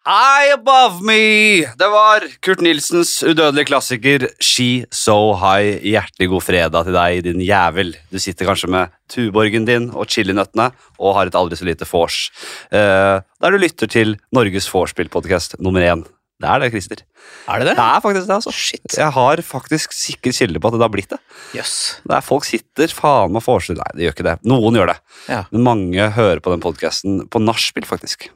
[0.00, 1.60] High Above Me!
[1.76, 5.82] Det var Kurt Nilsens udødelige klassiker She So High.
[5.84, 7.92] Hjertelig god fredag til deg, din jævel.
[8.08, 12.30] Du sitter kanskje med tuborgen din og chilinøttene og har et aldri så lite vors.
[12.72, 16.06] Uh, der du lytter til Norges vorspiel-podkast nummer én.
[16.40, 17.04] Det er det, Christer.
[17.44, 17.76] Er det det?
[17.76, 18.56] Det er faktisk det, altså.
[18.56, 18.96] Shit.
[18.96, 21.20] Jeg har faktisk sikre kilde på at det har blitt det.
[21.52, 21.76] Yes.
[22.08, 24.38] Det er Folk sitter faen meg vorser Nei, det gjør ikke det.
[24.48, 25.00] Noen gjør det.
[25.28, 25.44] Ja.
[25.52, 28.30] Men mange hører på den podkasten på nachspiel, faktisk.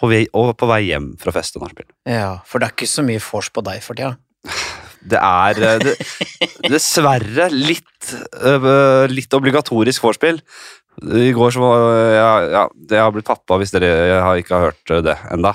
[0.00, 1.88] På vei, og på vei hjem fra fest og nachspiel.
[2.08, 4.16] ja, for det er ikke så mye vors på deg for tida.
[5.06, 5.92] Det er eh, det,
[6.72, 8.08] dessverre litt,
[8.42, 10.40] øh, litt obligatorisk vorspiel.
[10.98, 14.56] I går så var ja, ja, Jeg har blitt pappa, hvis dere jeg har ikke
[14.56, 15.52] har hørt det enda.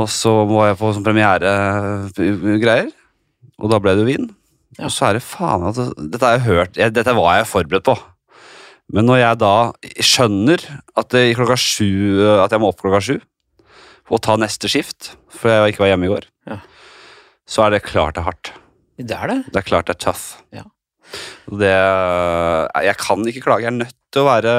[0.00, 2.88] Og så var jeg på sånn premieregreier,
[3.58, 4.30] og da ble det jo vin.
[4.78, 4.86] Ja.
[4.86, 7.88] Og så er det faen at Dette har jeg hørt, jeg, dette var jeg forberedt
[7.90, 7.96] på.
[8.90, 9.50] Men når jeg da
[10.02, 10.62] skjønner
[10.98, 11.14] at,
[11.60, 11.90] sju,
[12.42, 13.18] at jeg må opp klokka sju
[14.10, 16.56] og ta neste skift, for jeg ikke var hjemme i går, Ja.
[17.46, 18.50] så er det klart det er hardt.
[18.98, 19.36] Det er det.
[19.54, 20.24] Det er klart det er tough.
[20.50, 20.64] Ja.
[21.46, 21.70] Det,
[22.88, 23.62] jeg kan ikke klage.
[23.64, 24.54] Jeg er nødt til å være,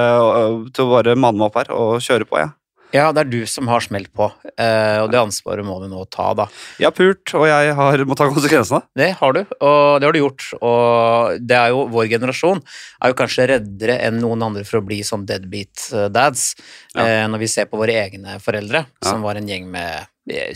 [0.71, 2.47] til å bare manne meg opp her og kjøre på, jeg.
[2.47, 2.60] Ja,
[2.91, 4.27] det er du som har smelt på,
[4.59, 6.47] eh, og det ansvaret må du nå ta, da.
[6.81, 8.81] Jeg har pult, og jeg har, må ta konsekvensene.
[8.97, 10.47] Det har du, og det har du gjort.
[10.59, 12.59] Og det er jo vår generasjon
[13.01, 16.51] er jo kanskje reddere enn noen andre for å bli sånn deadbeat eh, dads.
[16.95, 17.05] Ja.
[17.07, 19.07] Eh, når vi ser på våre egne foreldre, Ja.
[19.07, 20.07] som var en gjeng med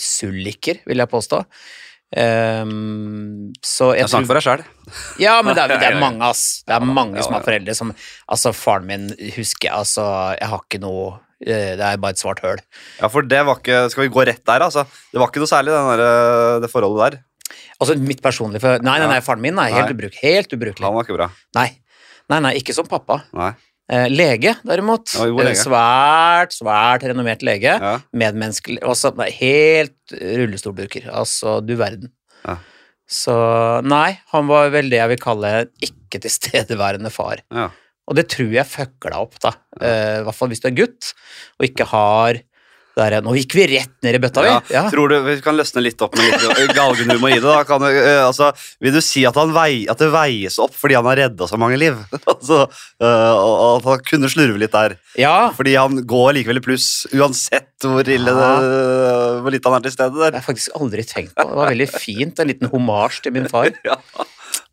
[0.01, 1.41] sulliker, vil jeg påstå.
[2.15, 4.61] Um, så jeg Jeg snakker for deg sjøl.
[5.19, 6.63] Ja, men det er, det Ja, ja, er mange, ass.
[6.63, 7.91] Det er mange som har foreldre som
[8.29, 10.05] Altså, faren min husker jeg, altså
[10.37, 12.61] Jeg har ikke noe Det er bare et svart høl.
[13.01, 14.85] Ja, for det var ikke Skal vi gå rett der, altså?
[15.11, 17.21] Det var ikke noe særlig, den der, det forholdet der.
[17.79, 18.79] Altså, mitt personlige for...
[18.85, 20.85] Nei, nei, nei, faren min er helt, ubruk, helt ubrukelig.
[20.87, 21.27] Han var ikke bra.
[21.59, 21.69] Nei.
[22.31, 23.19] Nei, nei, ikke som pappa.
[23.35, 23.51] Nei.
[23.91, 25.11] Eh, lege, derimot.
[25.13, 25.51] Ja, lege.
[25.51, 27.75] Eh, Svært, svært renommert lege.
[27.77, 27.91] Ja.
[28.17, 31.05] Medmenneskelig Også nei, helt rullestolbruker.
[31.13, 32.09] Altså, du verden.
[32.47, 32.57] Ja.
[33.05, 33.35] Så
[33.85, 35.51] nei, han var vel det jeg vil kalle
[35.85, 37.43] ikke tilstedeværende far.
[37.53, 37.67] Ja.
[38.05, 39.55] Og det tror jeg fucker deg opp, da.
[39.81, 41.13] Eh, I hvert fall hvis du er gutt
[41.59, 42.43] og ikke har
[42.95, 44.47] der, Nå gikk vi rett ned i bøtta, vi.
[44.47, 44.81] Ja, Ja.
[44.87, 47.43] Tror du vi kan løsne litt opp med litt galgenhumor i det?
[47.43, 47.65] da?
[47.67, 50.95] Kan, du, eh, altså, vil du si at, han vei, at det veies opp fordi
[50.95, 51.97] han har redda så mange liv?
[52.31, 52.61] altså,
[53.03, 53.33] uh,
[53.75, 54.95] at han kunne slurve litt der?
[55.19, 55.51] ja.
[55.57, 58.53] Fordi han går likevel i pluss, uansett hvor ille det,
[59.43, 60.31] hvor litt han er til stede Det der.
[60.31, 61.49] har jeg faktisk aldri tenkt på.
[61.51, 62.39] Det var veldig fint.
[62.39, 63.75] En liten homasj til min far.
[63.91, 63.99] Ja.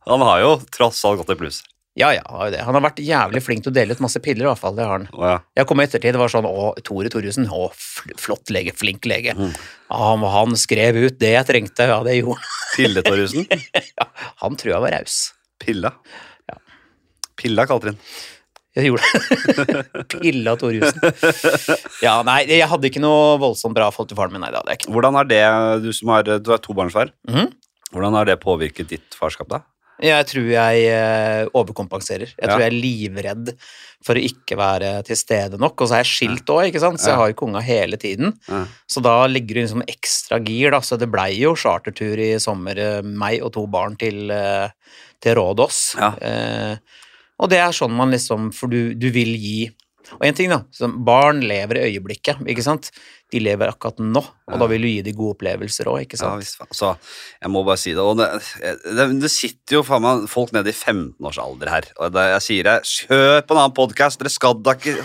[0.07, 1.61] Han har jo tross alt gått i pluss.
[2.01, 2.61] Ja, ja, han har jo det.
[2.65, 4.75] Han har vært jævlig flink til å dele ut masse piller, i hvert fall.
[4.79, 5.03] Det har han.
[5.13, 5.35] Å, ja.
[5.61, 9.05] Jeg kom i ettertid, det var sånn Å, Tore Thoresen, å, fl- flott lege, flink
[9.11, 9.35] lege.
[9.37, 9.51] Mm.
[9.93, 13.59] Han, han skrev ut det jeg trengte, ja, det gjorde han.
[14.01, 14.07] Ja,
[14.41, 15.19] Han tror jeg var raus.
[15.61, 15.93] Pilla.
[16.49, 16.57] Ja.
[17.37, 18.01] Pilla kalte de den.
[18.73, 20.07] Jeg gjorde det.
[20.15, 21.13] Pilla Thoresen.
[22.01, 24.73] Ja, nei, jeg hadde ikke noe voldsomt bra forhold til faren min, nei, det hadde
[24.73, 24.95] jeg ikke.
[24.97, 25.43] Hvordan har det,
[25.85, 27.53] du som har, du er tobarnsfar, Mhm.
[27.93, 29.61] hvordan har det påvirket ditt farskap da?
[30.03, 32.33] Jeg tror jeg eh, overkompenserer.
[32.35, 33.53] Jeg tror jeg er livredd
[34.03, 35.77] for å ikke være til stede nok.
[35.79, 38.35] Og så er jeg skilt òg, ikke sant, så jeg har ikke unga hele tiden.
[38.91, 40.83] Så da ligger det liksom ekstra gir, da.
[40.83, 44.75] Så det blei jo chartertur i sommer, eh, meg og to barn til, eh,
[45.23, 45.81] til Rådås.
[46.01, 46.11] Ja.
[46.19, 46.77] Eh,
[47.43, 49.71] og det er sånn man liksom For du, du vil gi
[50.13, 50.61] Og en ting, da.
[51.07, 52.91] Barn lever i øyeblikket, ikke sant.
[53.33, 54.59] De lever akkurat nå, og Ja.
[54.61, 56.35] da vil du gi dem gode opplevelser òg, ikke sant?
[56.35, 56.69] Ja, visst faen.
[56.77, 56.91] Så
[57.41, 58.03] jeg må bare si det.
[58.05, 58.29] Og det,
[58.85, 61.89] det, det sitter jo faen meg folk nede i 15 års alder her.
[61.99, 62.77] Og det, jeg sier det,
[63.09, 64.99] hør på en annen podkast, dere skal da ikke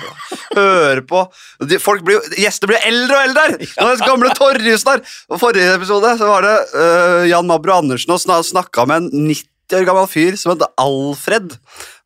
[0.57, 1.23] høre på
[1.69, 3.57] de, folk blir, Gjester blir eldre og eldre her!
[3.63, 5.03] det er det gamle Torjussen her!
[5.31, 9.29] Og Forrige episode så var det uh, Jan Mabro Andersen og sna, snakka med en
[9.31, 11.57] 90 år gammel fyr som het Alfred.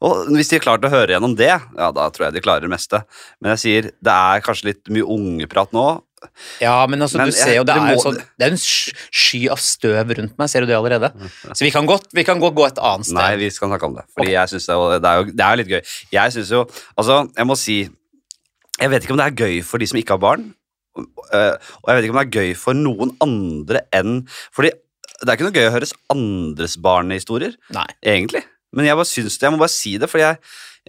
[0.01, 2.65] Og hvis de har klart å høre gjennom det, ja, da tror jeg de klarer
[2.65, 3.03] det meste.
[3.39, 5.85] Men jeg sier, det er kanskje litt mye ungeprat nå.
[6.61, 9.41] Ja, men altså, Men du ser jo, det er må- sånn Det er en sky
[9.53, 11.09] av støv rundt meg, ser du det allerede?
[11.51, 13.17] Så vi kan godt, vi kan godt gå et annet sted.
[13.17, 14.05] Nei, vi skal snakke om det.
[14.17, 15.81] Fordi jeg synes det, det, er jo, det er litt gøy.
[16.13, 16.61] Jeg synes jo
[16.97, 17.77] Altså, jeg må si
[18.81, 20.45] Jeg vet ikke om det er gøy for de som ikke har barn.
[20.97, 24.21] øh, Og jeg vet ikke om det er gøy for noen andre enn
[24.53, 24.71] Fordi
[25.21, 27.85] det er ikke noe gøy å høres andres barnehistorier, Nei.
[28.01, 28.41] egentlig.
[28.73, 30.37] Men jeg bare syns det, jeg må bare si det, fordi jeg,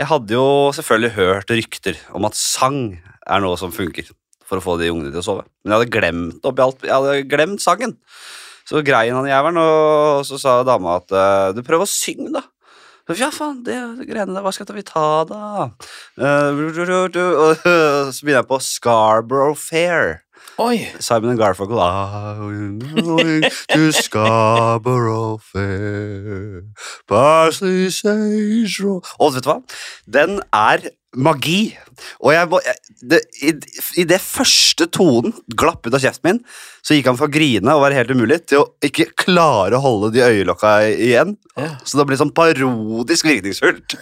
[0.00, 2.78] jeg hadde jo selvfølgelig hørt rykter om at sang
[3.28, 4.08] er noe som funker
[4.52, 5.46] for å få de ungene til å sove.
[5.64, 7.96] Men jeg hadde glemt alt, jeg hadde glemt sangen.
[8.68, 12.44] Så grein han jævelen, og så sa dama at eh, du prøver å synge, da.
[13.18, 13.74] Ja, faen, det,
[14.06, 15.72] greiene der, hva skal vi ta, da?
[16.14, 16.70] Uh,
[18.14, 20.20] så begynner jeg på Scarborough Fair.
[20.60, 20.84] Oi!
[21.00, 21.80] Simon Garfunkel
[23.72, 26.64] to Scarborough Fair
[27.08, 29.58] Parsley, sage Og vet du hva?
[30.04, 31.72] Den er magi.
[32.24, 32.76] Og jeg jeg,
[33.10, 33.52] det, i,
[34.00, 36.40] I det første tonen glapp ut av kjeften min,
[36.82, 39.82] så gikk han fra å grine og være helt umulig til å ikke klare å
[39.84, 41.36] holde de øyelokka igjen.
[41.58, 41.68] Ja.
[41.86, 43.96] Så det ble sånn parodisk virkningsfullt.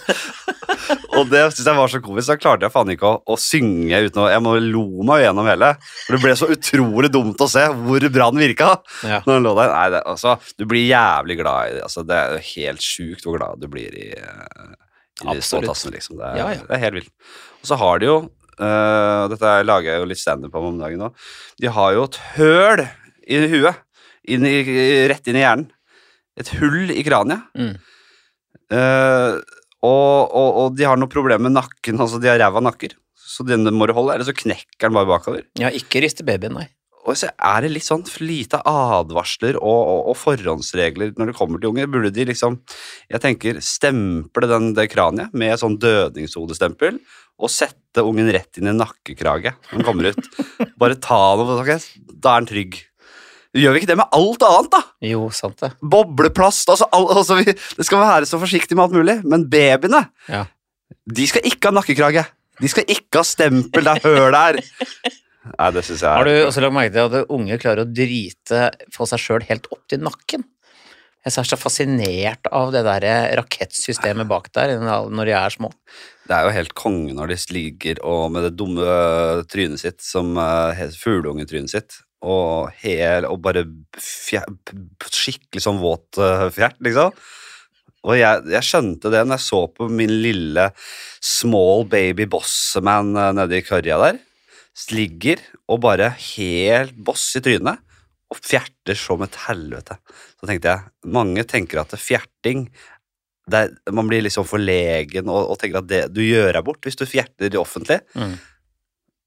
[1.17, 2.31] og det synes jeg var så komisk.
[2.31, 5.49] Da klarte jeg faen ikke å, å synge uten å Jeg må lo meg gjennom
[5.51, 5.73] hele.
[6.05, 8.71] For det ble så utrolig dumt å se hvor bra den virka.
[9.03, 9.19] Ja.
[9.27, 9.75] Når den lå der.
[9.75, 11.83] Nei, det, altså, du blir jævlig glad i det.
[11.89, 14.71] Altså, det er jo helt sjukt hvor glad du blir i, eh,
[15.29, 15.37] i
[15.67, 15.93] tassene.
[15.97, 16.17] Liksom.
[16.17, 16.61] Det, er, Ja, ja.
[16.67, 17.11] det er helt vilt.
[17.61, 18.15] Og så har de jo
[18.61, 21.11] uh, Dette er- lager jeg jo litt standup om om dagen nå.
[21.61, 22.83] De har jo et høl
[23.27, 23.75] i huet.
[24.29, 24.57] Inn i,
[25.09, 25.69] rett inn i hjernen.
[26.37, 27.41] Et hull i kraniet.
[27.57, 27.73] Mm.
[28.71, 29.39] Uh,
[29.81, 31.97] og, og, og de har noe problem med nakken.
[31.99, 32.93] Altså de har ræva nakker.
[33.31, 35.45] Så den må du holde, eller så knekker den bare bakover.
[35.59, 36.67] ja, ikke riste babyen, nei.
[37.09, 41.57] Og så er det litt sånn lite advarsler og, og, og forhåndsregler når det kommer
[41.61, 41.87] til unger.
[41.89, 42.59] Burde de liksom,
[43.09, 46.99] jeg tenker, stemple den, det kraniet med sånn dødningshodestempel
[47.41, 50.29] og sette ungen rett inn i nakkekrage når den kommer ut.
[50.81, 51.79] Bare ta den opp, okay?
[52.21, 52.77] da er den trygg.
[53.57, 54.79] Gjør vi ikke det med alt annet, da?
[55.09, 55.71] Jo, sant det.
[55.81, 60.05] Bobleplast, altså, all, altså vi, Det skal være så forsiktig med alt mulig, men babyene,
[60.31, 60.45] Ja.
[61.09, 62.23] de skal ikke ha nakkekrage.
[62.61, 64.61] De skal ikke ha stempel der høl er.
[65.41, 67.89] Nei, det syns jeg er Har du også lagt merke til at unge klarer å
[67.89, 70.45] drite for seg sjøl helt opp til nakken?
[71.21, 73.05] Jeg er så fascinert av det der
[73.37, 75.69] rakettsystemet bak der når de er små.
[76.25, 78.87] Det er jo helt konge når de ligger og med det dumme
[79.51, 83.65] trynet sitt som uh, fugleungetrynet sitt, og, hel, og bare
[83.97, 84.49] fjer,
[85.05, 87.13] skikkelig sånn våt uh, fjert, liksom.
[88.01, 90.71] Og jeg, jeg skjønte det når jeg så på min lille
[91.21, 94.21] small baby bossman nede i Kørja der.
[94.91, 95.41] Ligger
[95.71, 97.81] og bare helt boss i trynet
[98.31, 99.97] og fjerter som et helvete.
[100.39, 102.65] Så tenkte jeg, mange tenker at fjerting
[103.51, 106.99] er, man blir liksom forlegen og, og tenker at det, du gjør deg bort hvis
[106.99, 107.99] du fjerter det offentlig.
[108.15, 108.37] Mm.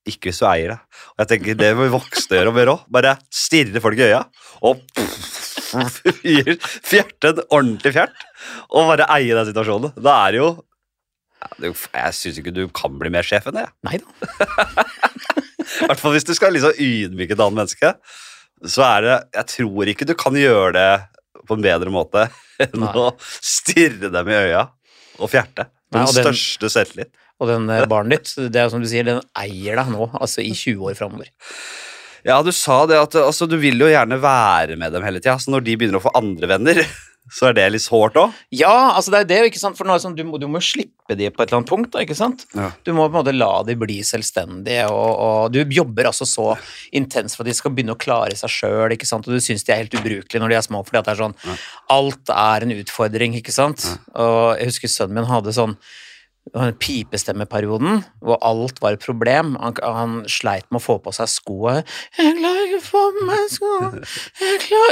[0.09, 0.79] Ikke hvis du eier det.
[1.15, 2.85] Og jeg tenker Det må voksne gjøre mer òg.
[2.93, 4.23] Bare stirre folk i øya
[4.65, 4.81] og
[6.91, 8.25] fjerte en ordentlig fjert.
[8.73, 9.93] Og bare eie den situasjonen.
[10.01, 10.71] Da er det jo ja, det, er jo-
[11.65, 13.67] Jeg syns ikke du kan bli mer sjef enn det.
[13.87, 14.85] Nei da.
[15.85, 17.95] I hvert fall hvis du skal liksom ydmyke et annet menneske.
[18.65, 20.89] Så er det Jeg tror ikke du kan gjøre det
[21.45, 22.27] på en bedre måte
[22.63, 22.93] enn Nei.
[22.97, 23.11] å
[23.45, 24.63] stirre dem i øya
[25.21, 25.67] og fjerte.
[25.93, 27.11] Nei, Den og den- største selvtillit.
[27.43, 30.41] Og den eh, barnet ditt, det er som du sier, den eier deg nå, altså
[30.45, 31.33] i 20 år framover.
[32.25, 35.35] Ja, du sa det at altså, du vil jo gjerne være med dem hele tida.
[35.43, 36.79] Så når de begynner å få andre venner,
[37.33, 38.35] så er det litt sårt òg.
[38.53, 40.61] Ja, altså det er det, ikke sant, for nå er sånn, du, må, du må
[40.63, 42.45] slippe de på et eller annet punkt, da, ikke sant?
[42.53, 42.69] Ja.
[42.85, 46.51] Du må på en måte la de bli selvstendige, og, og du jobber altså så
[46.93, 49.83] intenst for at de skal begynne å klare seg sjøl, og du syns de er
[49.83, 51.37] helt ubrukelige når de er små, fordi at det er sånn
[51.95, 53.87] Alt er en utfordring, ikke sant?
[54.13, 55.79] Og jeg husker sønnen min hadde sånn
[56.53, 59.55] pipestemmeperioden hvor alt var et problem.
[59.59, 61.81] Han, han sleit med å få på seg skoa.
[62.19, 63.91] 'Jeg klarer ikke å få på meg skoa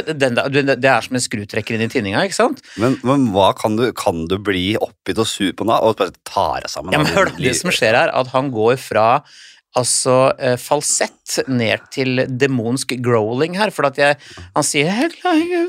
[0.09, 2.65] Det er som en skrutrekker inn i tinninga, ikke sant?
[2.81, 6.17] Men, men hva kan du, kan du bli oppgitt og sur på nå og bare
[6.27, 6.97] ta deg sammen?
[6.97, 9.07] Ja, men hør Det som skjer her, at han går fra
[9.79, 14.19] altså eh, falsett ned til demonsk growling her, for at jeg,
[14.57, 15.63] han sier 'jeg klarer ikke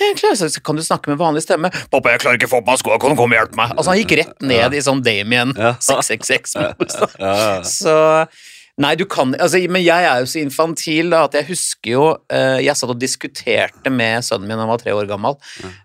[0.00, 2.62] jeg klarer, Så kan du snakke med vanlig stemme 'Pappa, jeg klarer ikke å få
[2.64, 4.82] på meg skoene, kan du komme og hjelpe meg?' Altså Han gikk rett ned i
[4.82, 5.74] sånn Damien Ja.
[5.78, 6.98] 666-modus.
[6.98, 7.06] da.
[7.18, 7.62] Ja, ja.
[7.62, 8.26] Så
[8.78, 12.04] Nei, du kan altså, Men jeg er jo så infantil da, at jeg husker jo
[12.14, 15.34] uh, Jeg satt og diskuterte med sønnen min, han var tre år gammel,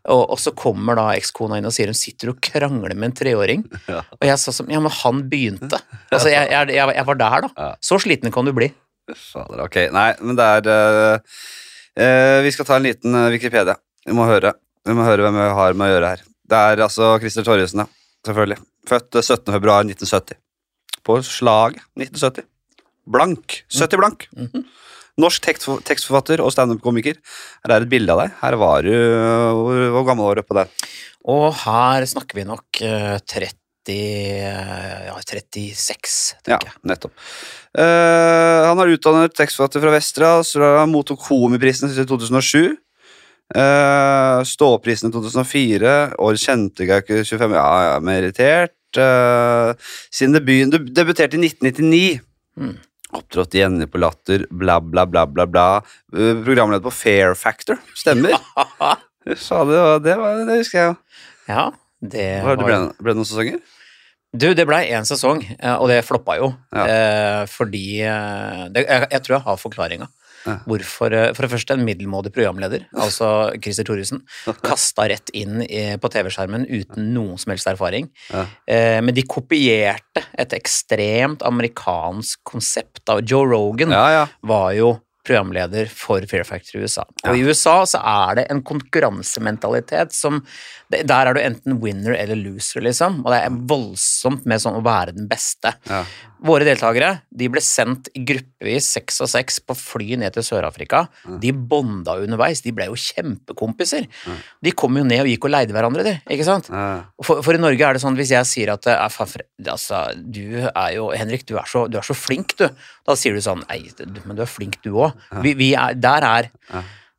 [0.06, 3.18] og, og så kommer da ekskona inn og sier hun sitter og krangler med en
[3.24, 3.66] treåring.
[3.94, 4.00] Ja.
[4.16, 5.78] Og jeg sa sånn Ja, men han begynte.
[6.08, 7.50] Altså, jeg, jeg, jeg, jeg var der, da.
[7.58, 7.68] Ja.
[7.84, 8.70] Så sliten kan du bli.
[9.12, 9.78] Fader, ok.
[9.94, 11.42] Nei, men det er uh,
[12.00, 13.76] uh, Vi skal ta en liten Wikipedia.
[14.08, 14.54] Vi må høre
[14.88, 16.24] Vi må høre hvem vi har med å gjøre her.
[16.54, 17.90] Det er altså Christer Torjussen, ja.
[18.24, 18.60] Selvfølgelig.
[18.88, 19.54] Født eh, 17.
[19.54, 20.40] februar 1970.
[21.04, 22.48] På slag 1970.
[23.06, 23.64] Blank.
[23.72, 24.28] 70 blank.
[24.38, 24.66] Mhm.
[25.22, 27.20] Norsk tekstfor- tekstforfatter og standup-komiker.
[27.64, 28.32] Her er et bilde av deg.
[28.42, 30.68] Her var du Hvor, gammel var du på det?
[31.30, 33.54] Og her snakker vi nok eh, 30
[33.94, 36.80] eh, Ja, 36, Ja, tenker jeg.
[36.84, 37.14] nettopp.
[37.78, 42.78] Uh, han har utdannet tekstforfatter fra Vestra, så han mottok Komiprisen i 2007.
[43.54, 46.16] Uh, Ståprisen i 2004.
[46.22, 48.76] År kjente jeg ikke 25 Ja, ja, meritert.
[48.98, 49.74] Uh,
[50.14, 52.22] siden debuten Du debuterte i 1999.
[52.58, 52.76] Mm.
[53.14, 55.46] Opptrådte igjen på Latter, bla, bla, bla, bla.
[55.50, 55.68] bla.
[56.16, 57.80] Uh, programleder på Fair Factor.
[57.98, 58.36] Stemmer.
[59.40, 60.98] Sa det, det, var, det husker jeg jo.
[61.48, 61.70] Ja,
[62.04, 62.60] det var...
[62.60, 63.64] Det ble det noen sesonger?
[64.34, 66.50] Du, det blei én sesong, eh, og det floppa jo.
[66.74, 66.84] Ja.
[66.90, 70.08] Eh, fordi eh, det, jeg, jeg tror jeg har forklaringa.
[70.44, 70.58] Ja.
[70.68, 74.24] hvorfor eh, For det første en middelmådig programleder, altså Christer Thoresen,
[74.70, 78.10] kasta rett inn på TV-skjermen uten noen som helst erfaring.
[78.30, 78.46] Ja.
[78.68, 83.04] Eh, men de kopierte et ekstremt amerikansk konsept.
[83.10, 87.06] av Joe Rogan var jo programleder for Fear Factor i USA.
[87.28, 90.44] Og i USA så er det en konkurransementalitet som
[90.94, 93.24] Der er du enten winner eller loser, liksom.
[93.24, 95.72] Og det er voldsomt med sånn å være den beste.
[95.90, 96.04] Ja.
[96.44, 101.06] Våre deltakere de ble sendt gruppevis seks og seks på fly ned til Sør-Afrika.
[101.42, 102.62] De bonda underveis.
[102.62, 104.06] De ble jo kjempekompiser.
[104.62, 106.14] De kom jo ned og gikk og leide hverandre, de.
[106.36, 106.70] Ikke sant?
[106.70, 107.08] Ja.
[107.24, 109.02] For, for i Norge er det sånn hvis jeg sier at eh,
[109.72, 112.68] altså, du er jo Henrik, du er, så, du er så flink, du.
[113.08, 113.82] Da sier du sånn Nei,
[114.28, 115.13] men du er flink, du òg.
[115.44, 116.50] Vi, vi er, der er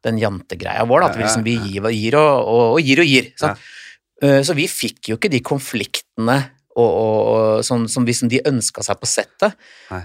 [0.05, 1.07] den jantegreia vår.
[1.11, 3.31] At vi, liksom, vi gir, gir og, og, og gir og gir.
[4.23, 6.37] Eh, Så vi fikk jo ikke de konfliktene
[6.75, 9.55] og, og, sånn, som liksom de ønska seg på settet.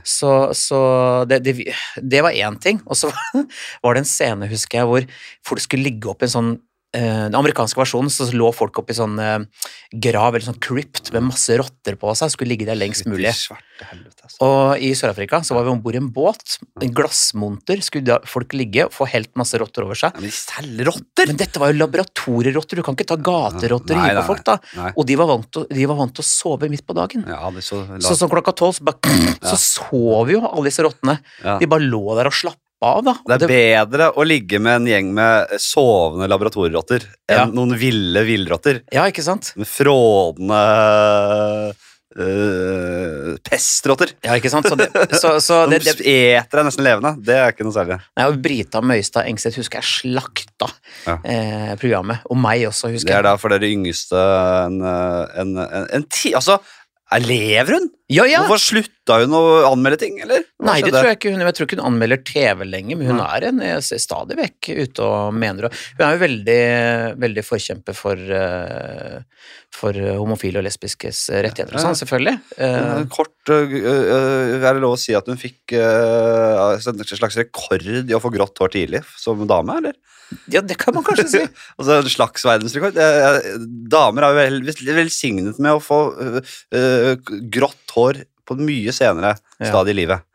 [0.05, 0.79] Så, så
[1.25, 1.55] det, det,
[1.97, 2.79] det var én ting.
[2.85, 3.09] Og så
[3.83, 5.07] var det en scene, husker jeg, hvor
[5.49, 6.51] folk skulle ligge opp i en sånn
[6.95, 9.43] Den amerikanske versjonen så lå folk opp i sånn eh,
[9.93, 13.27] grav eller sånn crypt med masse rotter på seg, skulle ligge der lengst mulig.
[13.29, 13.57] Altså.
[14.43, 16.57] Og i Sør-Afrika så var vi om bord i en båt.
[16.81, 20.17] En glassmonter skulle folk ligge og få helt masse rotter over seg.
[20.17, 21.29] Men de selger rotter!
[21.29, 24.57] Men dette var jo laboratorierotter, du kan ikke ta gaterotter og gi på folk, da.
[24.95, 27.27] Og de var vant til, de var vant til å sove midt på dagen.
[27.61, 28.97] Så, Så sånn klokka tolv så,
[29.53, 31.19] så sov jo alle disse rottene.
[31.61, 33.13] De bare lå der og slappa av, da.
[33.27, 37.43] Det er bedre å ligge med en gjeng med sovende laboratorierotter Ja.
[37.43, 39.51] enn noen ville villrotter ja, ikke sant?
[39.59, 40.61] med frådende
[42.19, 44.13] øh, pestrotter.
[44.25, 44.69] Ja, ikke sant?
[44.71, 44.87] Så det,
[45.19, 47.13] så, så De det, det, eter deg nesten levende.
[47.25, 47.99] Det er ikke noe særlig.
[48.17, 50.71] Nei, og Brita Møystad Engstedt husker jeg slakta
[51.05, 51.19] Ja.
[51.23, 52.23] eh, programmet.
[52.31, 53.13] Og meg også, husker jeg.
[53.13, 54.23] Det er da for dere yngste
[54.65, 56.33] en, øh, en, en, en ti...
[56.37, 56.59] Altså,
[57.11, 57.89] er lever hun?
[58.09, 58.39] Ja, ja!
[58.41, 60.41] Hvorfor slutta hun å anmelde ting, eller?
[60.57, 63.11] Hva Nei, det tror jeg ikke hun Jeg tror ikke hun anmelder TV lenger, men
[63.11, 66.57] hun er en stadig vekk ute og mener og Hun er jo veldig,
[67.21, 69.21] veldig forkjemper for, eh,
[69.77, 72.35] for homofile og lesbiskes rettigheter og sånn, selvfølgelig.
[72.57, 73.77] Eh, Kort øh,
[74.57, 76.81] Er det lov å si at hun fikk en
[77.13, 79.97] slags rekord i å få grått hår tidlig som dame, eller?
[80.53, 81.39] ja, det kan man kanskje si.
[81.79, 82.97] Altså en slags verdensrekord.
[83.01, 83.55] Eh, eh,
[83.89, 85.97] Damer er jo vel- vel- velsignet med å få
[87.49, 87.98] grått hår
[88.47, 89.69] på et mye senere Ja.
[89.69, 90.25] stadie i livet.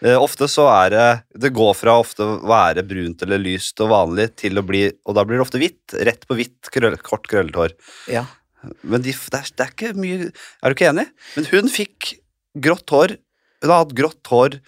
[0.00, 1.06] Eh, ofte så er det
[1.42, 5.16] Det går fra ofte å være brunt eller lyst og vanlig til å bli Og
[5.16, 5.94] da blir det ofte hvitt.
[6.06, 7.74] Rett på hvitt, krøll, kort krøllet hår.
[8.06, 8.22] Ja.
[8.82, 11.08] Men de, det, er, det er ikke mye Er du ikke enig?
[11.36, 12.12] Men hun fikk
[12.58, 13.16] grått hår.
[13.62, 14.60] Hun har hatt grått hår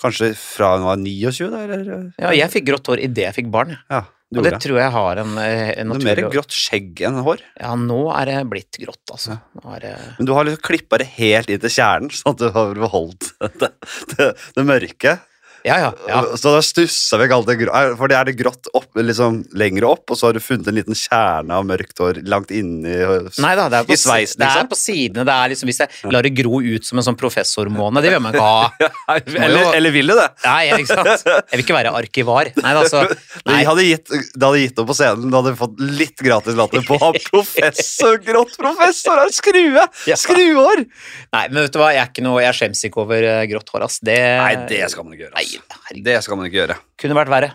[0.00, 1.62] kanskje fra hun var 29, da?
[1.66, 2.12] Eller?
[2.22, 3.76] ja, jeg fikk grått hår idet jeg fikk barn.
[3.90, 4.04] ja.
[4.28, 7.22] Du Og det tror jeg har en, en naturlig Det er mer grått skjegg enn
[7.24, 7.40] hår.
[7.56, 9.38] Ja, nå er det blitt grått, altså.
[9.56, 12.74] Det Men du har liksom klippa det helt inn til kjernen, sånn at du har
[12.76, 13.30] beholdt
[13.62, 13.70] det,
[14.12, 15.16] det, det mørke.
[15.66, 15.90] Ja, ja.
[16.08, 16.22] ja.
[16.38, 19.88] Så da stussa ikke alt det grå, for det er det grått opp, liksom lenger
[19.88, 22.94] opp, og så har du funnet en liten kjerne av mørkt hår langt inni
[23.42, 24.70] Nei da, det er, på, i sveisen, det er liksom.
[24.70, 25.24] på sidene.
[25.28, 28.22] Det er liksom, hvis jeg lar det gro ut som en sånn professormåne, det vil
[28.22, 28.90] man ikke ha.
[29.18, 30.26] Eller, eller vil du det?
[30.44, 31.26] Nei, ikke sant?
[31.28, 32.52] Jeg vil ikke være arkivar.
[32.58, 33.04] Nei, altså,
[33.48, 33.62] Det nei.
[33.66, 35.28] hadde gitt, det hadde gitt opp på scenen.
[35.30, 39.86] Du hadde fått litt gratis latter på å ha professor, grått professor, har skrue!
[40.18, 40.84] Skruehår!
[41.34, 43.72] nei, men vet du hva, jeg er ikke noe, jeg skjems ikke over eh, grått
[43.74, 43.98] hår, ass.
[44.04, 45.34] Det, Nei, det skal man ikke gjøre.
[45.56, 46.02] Nei.
[46.04, 46.76] Det skal man ikke gjøre.
[47.00, 47.50] kunne vært verre.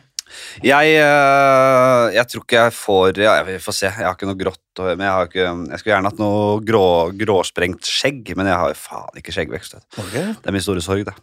[0.65, 3.85] Jeg, øh, jeg tror ikke jeg får ja, Jeg får se.
[3.91, 6.85] Jeg har ikke noe grått men jeg har ikke Jeg skulle gjerne hatt noe grå,
[7.19, 9.75] gråsprengt skjegg, men jeg har jo faen ikke skjeggvekst.
[10.01, 10.31] Okay.
[10.39, 11.13] Det er min store sorg, det.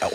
[0.00, 0.08] Ja,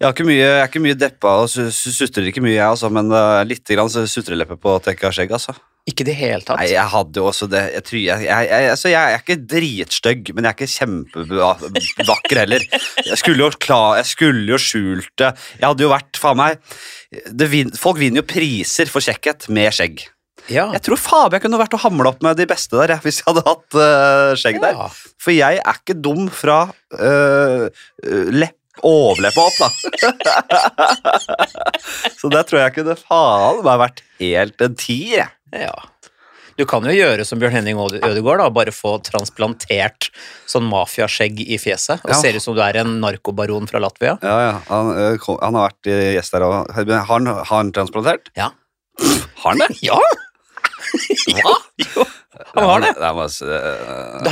[0.00, 2.88] Jeg, mye, jeg er ikke mye deppa og su- su- sutrer ikke mye, jeg, altså,
[2.92, 5.32] men uh, litt grann sutreleppe på at jeg ikke har skjegg.
[5.36, 5.52] altså.
[5.88, 6.60] Ikke i det hele tatt.
[6.60, 7.62] Nei, jeg hadde jo også det.
[7.74, 12.42] Jeg, tror jeg, jeg, jeg, altså, jeg er ikke dritstygg, men jeg er ikke kjempevakker
[12.42, 12.66] heller.
[13.06, 15.32] Jeg skulle jo klar, jeg skulle jo skjult det.
[15.58, 16.78] Jeg hadde jo vært, faen meg
[17.10, 20.04] det vin, Folk vinner jo priser for kjekkhet med skjegg.
[20.50, 20.68] Ja.
[20.74, 23.28] Jeg tror faen jeg kunne vært og hamla opp med de beste der, hvis jeg
[23.28, 24.78] hadde hatt uh, skjegg der.
[25.20, 27.66] For jeg er ikke dum fra uh,
[28.34, 28.56] lepp,
[28.86, 29.68] overleppa opp, da.
[32.18, 35.30] Så der tror jeg kunne faen meg vært helt en tier, jeg.
[35.52, 35.74] Ja.
[36.58, 40.10] Du kan jo gjøre som Bjørn Henning Øde- Ødegaard, da, bare få transplantert
[40.50, 42.18] sånn mafiaskjegg i fjeset, og Ja.
[42.20, 44.18] ser ut som du er en narkobaron fra Latvia.
[44.20, 44.58] Ja, ja.
[44.68, 46.74] Han, øh, han har vært gjest der òg.
[46.74, 48.28] Har han, han transplantert?
[48.36, 48.50] Ja.
[49.40, 49.78] Har han det?
[49.82, 49.96] Ja!
[51.30, 52.04] ja, jo,
[52.56, 52.94] han har det.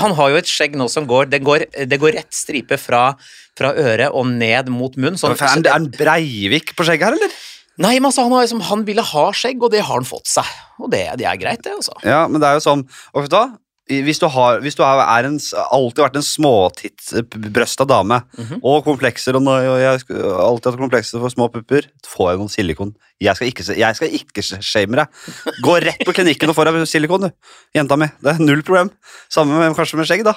[0.01, 3.15] Han har jo et skjegg nå som går Det går, det går rett stripe fra,
[3.59, 5.17] fra øret og ned mot munn.
[5.21, 7.39] Sånn, er han Breivik på skjegget her, eller?
[7.79, 10.27] Nei, men altså, han, har, liksom, han ville ha skjegg, og det har han fått
[10.27, 10.47] seg.
[10.83, 11.95] Og det, det er greit, det, altså.
[12.07, 12.83] Ja, men det er jo sånn
[13.15, 13.47] Og vet du hva?
[13.89, 15.39] hvis du, har, hvis du er, er en,
[15.73, 18.59] alltid vært en småtittbrøsta dame, Mhm.
[18.63, 22.53] og komplekser, og, og jeg har alltid hatt komplekser for små pupper, får jeg noen
[22.53, 22.93] silikon.
[23.21, 25.07] Jeg skal ikke, jeg skal ikke shame deg.
[25.65, 27.31] Gå rett på klinikken og få deg silikon, du.
[27.75, 28.11] Jenta mi.
[28.21, 28.91] Det er null problem.
[29.33, 30.37] Samme med, kanskje med skjegg, da.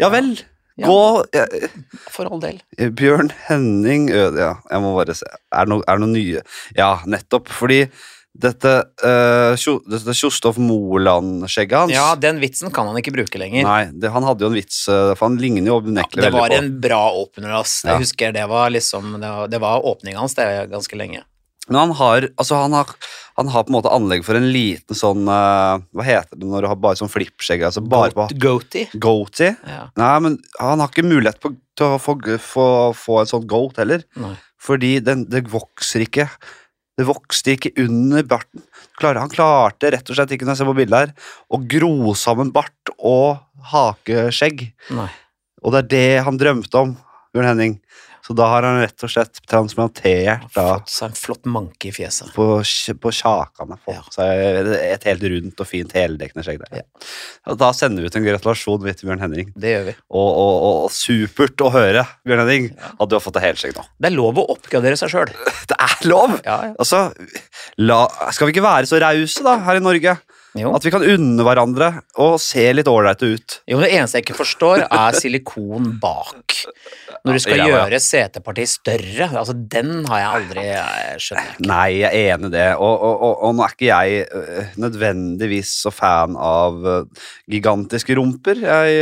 [0.00, 0.34] Ja vel.
[0.80, 0.86] Ja.
[0.88, 1.68] Gå eh,
[2.10, 2.62] For all del.
[2.96, 4.54] Bjørn Henning Øde, ja.
[4.70, 5.28] Jeg må bare se.
[5.52, 6.42] Er det noe, er det noe nye?
[6.78, 7.50] Ja, nettopp.
[7.52, 7.82] Fordi
[8.32, 8.70] dette
[9.04, 9.52] uh,
[9.92, 13.66] dette Kjostoff Moland-skjegget hans Ja, den vitsen kan han ikke bruke lenger.
[13.66, 16.48] Nei, det, han hadde jo en vits, eh, for han ligner jo unektelig det var
[16.48, 16.62] veldig på.
[16.64, 17.82] en bra åpner, ass.
[17.84, 17.98] Jeg Ja.
[18.00, 21.20] husker det var liksom Det var, det var åpninga hans det ganske lenge.
[21.68, 22.88] Men han har, altså han har,
[23.38, 26.64] han har på en måte anlegg for en liten sånn uh, Hva heter det når
[26.64, 27.62] du har bare sånn flippskjegg?
[27.68, 27.84] Altså
[28.42, 28.88] Goatee.
[28.98, 29.52] goatee?
[29.68, 29.84] Ja.
[30.00, 32.66] Nei, men han har ikke mulighet på, til å få, få,
[32.98, 34.02] få en sånn goat heller.
[34.18, 34.34] Nei.
[34.62, 36.28] Fordi den, det vokser ikke
[37.00, 38.62] Det vokste ikke under barten.
[39.02, 42.50] Han klarte rett og slett ikke når jeg ser på bildet her, å gro sammen
[42.54, 43.40] bart og
[43.72, 44.66] hakeskjegg.
[44.94, 45.08] Nei.
[45.62, 46.92] Og det er det han drømte om,
[47.32, 47.78] Bjørn Henning.
[48.22, 51.94] Så da har han rett og slett transplantert da Fått seg en flott manke i
[51.94, 52.30] fjeset.
[52.36, 52.46] på,
[53.02, 53.78] på kjakene.
[53.82, 56.84] Fått seg et helt rundt og fint heldekkende skjegg der.
[57.50, 59.50] Og da sender vi ut en gratulasjon til Bjørn Henning.
[59.58, 59.96] Det gjør vi.
[60.14, 63.86] Og, og, og supert å høre, Bjørn Henning, at du har fått deg helskjegg nå.
[63.98, 65.34] Det er lov å oppgradere seg sjøl.
[65.72, 66.36] Det er lov!
[66.46, 66.76] Ja, ja.
[66.82, 67.08] Altså,
[67.82, 70.14] la, skal vi ikke være så rause da, her i Norge?
[70.58, 70.68] Jo.
[70.76, 71.86] At vi kan unne hverandre
[72.20, 73.54] og se litt ålreite ut.
[73.70, 76.58] jo, det eneste jeg ikke forstår, er silikon bak.
[77.24, 79.30] Når du skal Ja, gjøre setepartiet større.
[79.38, 81.52] Altså, den har jeg aldri jeg skjønner.
[81.54, 81.66] ikke.
[81.70, 82.66] Nei, jeg er enig i det.
[82.76, 87.04] Og, og, og, og nå er ikke jeg øh, nødvendigvis så fan av øh,
[87.48, 88.60] gigantiske rumper.
[88.60, 88.98] Jeg,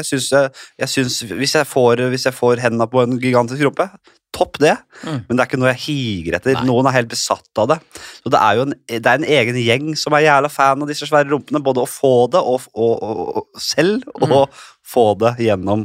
[0.00, 0.50] jeg syns, jeg,
[0.82, 3.86] jeg syns hvis, jeg får, hvis jeg får hendene på en gigantisk rumpe,
[4.32, 4.76] topp det.
[5.04, 5.18] Mm.
[5.28, 6.54] Men det er ikke noe jeg higer etter.
[6.58, 6.64] Nei.
[6.68, 7.78] Noen er helt besatt av det.
[8.22, 10.88] Så det er jo en, det er en egen gjeng som er jævla fan av
[10.90, 11.62] disse svære rumpene.
[11.64, 14.62] Både å få det og, og, og, og selv, og Mm.
[14.90, 15.82] få det gjennom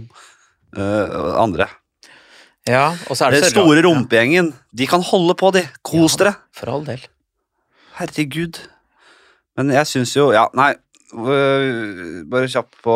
[0.78, 1.68] uh, andre.
[2.66, 5.62] Ja, og så er det Den store rumpegjengen, de kan holde på, de.
[5.86, 6.24] Kos Ja.
[6.24, 6.36] dere.
[6.58, 7.04] For all del.
[8.00, 8.58] Herregud.
[9.56, 10.74] Men jeg syns jo Ja, nei.
[11.16, 12.96] øh, Bare kjapt på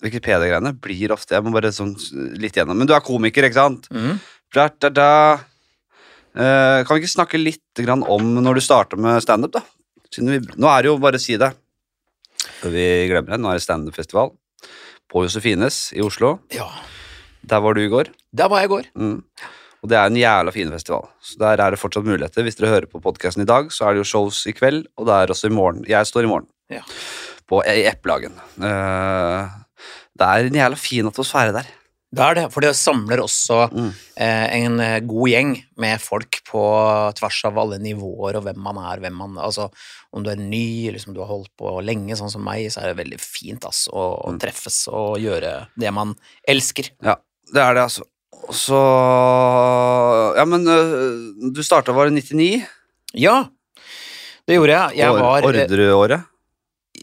[0.04, 1.94] Wikipedia-greiene blir ofte Jeg må bare sånn
[2.40, 2.78] litt gjennom.
[2.78, 3.88] Men du er komiker, ikke sant?
[3.94, 4.20] Mm.
[4.54, 5.10] Da, da, da.
[6.34, 9.64] Eh, kan vi ikke snakke litt grann om når du starta med standup, da?
[10.14, 11.50] Vi, nå er det jo bare å si det.
[12.62, 13.40] Vi glemmer det.
[13.42, 14.34] Nå er det standup-festival
[15.10, 16.38] på Josefines i Oslo.
[16.54, 16.68] Ja.
[17.44, 18.10] Der var du i går.
[18.34, 18.88] Der var jeg i går.
[18.98, 19.18] Mm.
[19.84, 21.10] Og det er en jævla fin festival.
[21.20, 22.46] Så der er det fortsatt muligheter.
[22.46, 25.10] Hvis dere hører på podkasten i dag, så er det jo shows i kveld, og
[25.10, 25.84] det er også i morgen.
[25.88, 26.48] Jeg står i morgen.
[26.72, 26.80] Ja.
[27.44, 28.38] På, I Eplehagen.
[28.64, 29.58] Eh,
[30.18, 31.66] det er en jævla fin atmosfære der.
[32.14, 33.88] Det er det, for det samler også Mm.
[34.22, 36.60] eh, en eh, god gjeng med folk på
[37.18, 39.66] tvers av alle nivåer og hvem man er, hvem man Altså
[40.14, 42.84] om du er ny, eller om du har holdt på lenge, sånn som meg, så
[42.84, 44.38] er det veldig fint ass, å, å Mm.
[44.38, 46.14] treffes og gjøre det man
[46.46, 46.90] elsker.
[47.02, 47.16] Ja,
[47.52, 48.06] det er det, altså.
[48.54, 48.78] Så
[50.36, 52.62] Ja, men øh, du starta, var det 99?
[53.14, 53.46] Ja,
[54.46, 54.98] det gjorde jeg.
[54.98, 56.24] Jeg var eh, Ordreåret?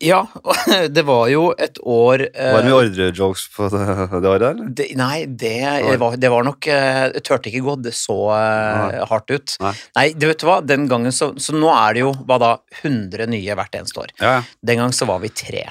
[0.01, 0.21] Ja,
[0.95, 4.71] det var jo et år eh, Var det mye ordrejokes på det, det året, eller?
[4.79, 6.79] det, Nei, det var, det var nok Det
[7.19, 9.55] Jeg turte ikke gå det så eh, hardt ut.
[9.61, 9.73] Nei.
[9.99, 13.29] Nei, du vet hva, den gangen så Så nå er det jo hva da 100
[13.31, 14.13] nye hvert eneste år.
[14.19, 14.43] Ja, ja.
[14.71, 15.65] Den gang så var vi tre.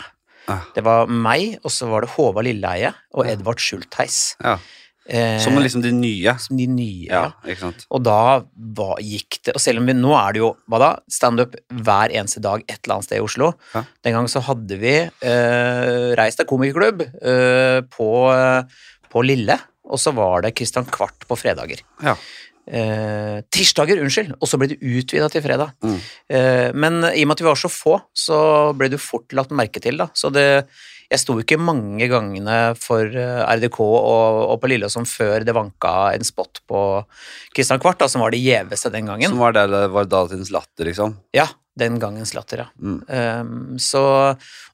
[0.51, 0.59] Ja.
[0.75, 3.27] Det var meg, og så var det Håvard Lilleheie og.
[3.31, 4.37] Edvard Schultheis.
[4.43, 4.59] ja.
[5.11, 6.35] Eh, Som liksom de nye.
[6.39, 7.87] som de nye, Ja, ikke sant.
[7.91, 10.91] Og da hva, gikk det Og selv om vi nå er det jo hva da,
[11.11, 13.49] standup hver eneste dag et eller annet sted i Oslo.
[13.75, 13.83] Ja.
[14.07, 18.11] Den gang så hadde vi eh, reist deg komikerklubb eh, på,
[19.11, 19.59] på Lille,
[19.91, 21.83] og så var det Christian Kvart på fredager.
[22.07, 22.15] Ja.
[22.71, 25.73] Eh, tirsdager, unnskyld, og så ble det utvida til fredag.
[25.83, 25.99] Mm.
[26.31, 28.39] Eh, men i og med at vi var så få, så
[28.79, 30.07] ble det jo fort lagt merke til, da.
[30.15, 30.47] Så det
[31.11, 35.95] Jeg sto ikke mange gangene for eh, RDK og, og på Lilleåsen før det vanka
[36.15, 36.83] en spot på
[37.55, 39.33] Christian Kvart, da, som var det gjeveste den gangen.
[39.33, 41.17] Som var, det, det var datidens latter, liksom.
[41.35, 42.67] Ja, den gangens latter, ja.
[42.83, 43.01] Mm.
[43.09, 44.03] Um, så,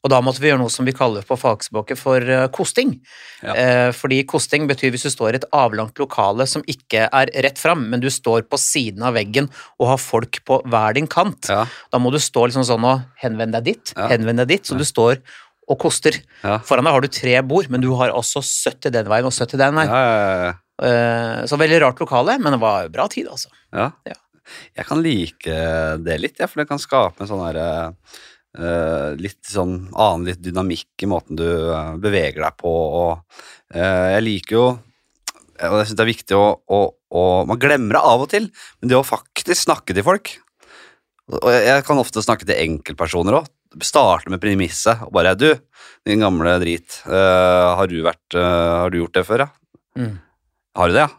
[0.03, 2.97] og da måtte vi gjøre noe som vi kaller på fagspråket for uh, kosting.
[3.45, 3.55] Ja.
[3.57, 7.61] Uh, fordi kosting betyr hvis du står i et avlangt lokale som ikke er rett
[7.61, 11.51] fram, men du står på siden av veggen og har folk på hver din kant.
[11.53, 14.09] Ja, Da må du stå liksom sånn og henvend deg dit, Ja.
[14.13, 15.21] henvend deg dit, så du står
[15.67, 16.21] og koster.
[16.45, 16.61] ja.
[16.67, 19.59] Foran deg har du tre bord, men du har også 70 den veien og 70
[19.59, 19.91] den veien.
[19.91, 23.49] ja, ja, Eh, så veldig rart lokale, men det var bra tid, altså.
[23.73, 23.91] ja.
[24.05, 24.19] Ja.
[24.77, 25.55] Jeg kan like
[26.05, 27.69] det litt, for det kan skape en sånn derre
[28.57, 33.43] Uh, litt sånn annen litt dynamikk i måten du uh, beveger deg på, og
[33.77, 36.79] uh, jeg liker jo Og jeg syns det er viktig å, å,
[37.21, 38.47] å Man glemmer det av og til,
[38.81, 40.33] men det å faktisk snakke til folk
[41.35, 43.53] Og jeg, jeg kan ofte snakke til enkeltpersoner òg,
[43.85, 45.51] starte med premisset og bare Du,
[46.07, 49.49] din gamle drit, uh, har, du vært, uh, har du gjort det før, ja?
[49.99, 50.19] Mm.
[50.77, 51.13] Har du det, ja?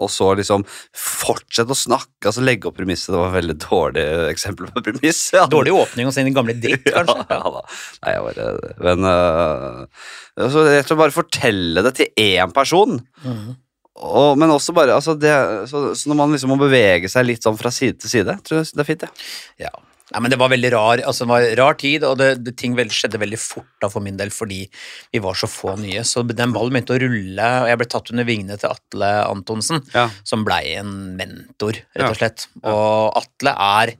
[0.00, 0.62] Og så liksom
[0.96, 3.12] fortsette å snakke, altså legge opp premisset.
[3.12, 5.26] Det var et veldig dårlig eksempel på premiss.
[5.36, 5.44] Ja.
[5.50, 7.18] Dårlig åpning hos din gamle dritt, kanskje?
[7.28, 7.64] Ja, ja da.
[8.00, 10.06] Nei, jeg bare Men uh,
[10.40, 12.96] altså, rett og slett bare fortelle det til én person.
[13.26, 13.52] Mm.
[14.00, 15.32] Og, men også bare altså det,
[15.68, 18.62] så, så når man liksom må bevege seg litt sånn fra side til side, tror
[18.62, 19.28] jeg det er fint, det.
[19.66, 19.72] Ja.
[20.10, 22.74] Nei, men Det var veldig rar altså det var rar tid, og det, det, ting
[22.78, 24.64] vel, skjedde veldig fort da for min del fordi
[25.12, 26.02] vi var så få nye.
[26.06, 29.84] Så den ballen begynte å rulle, og jeg ble tatt under vingene til Atle Antonsen,
[29.94, 30.08] Ja.
[30.26, 32.48] som blei en mentor, rett og slett.
[32.64, 33.94] Og Atle er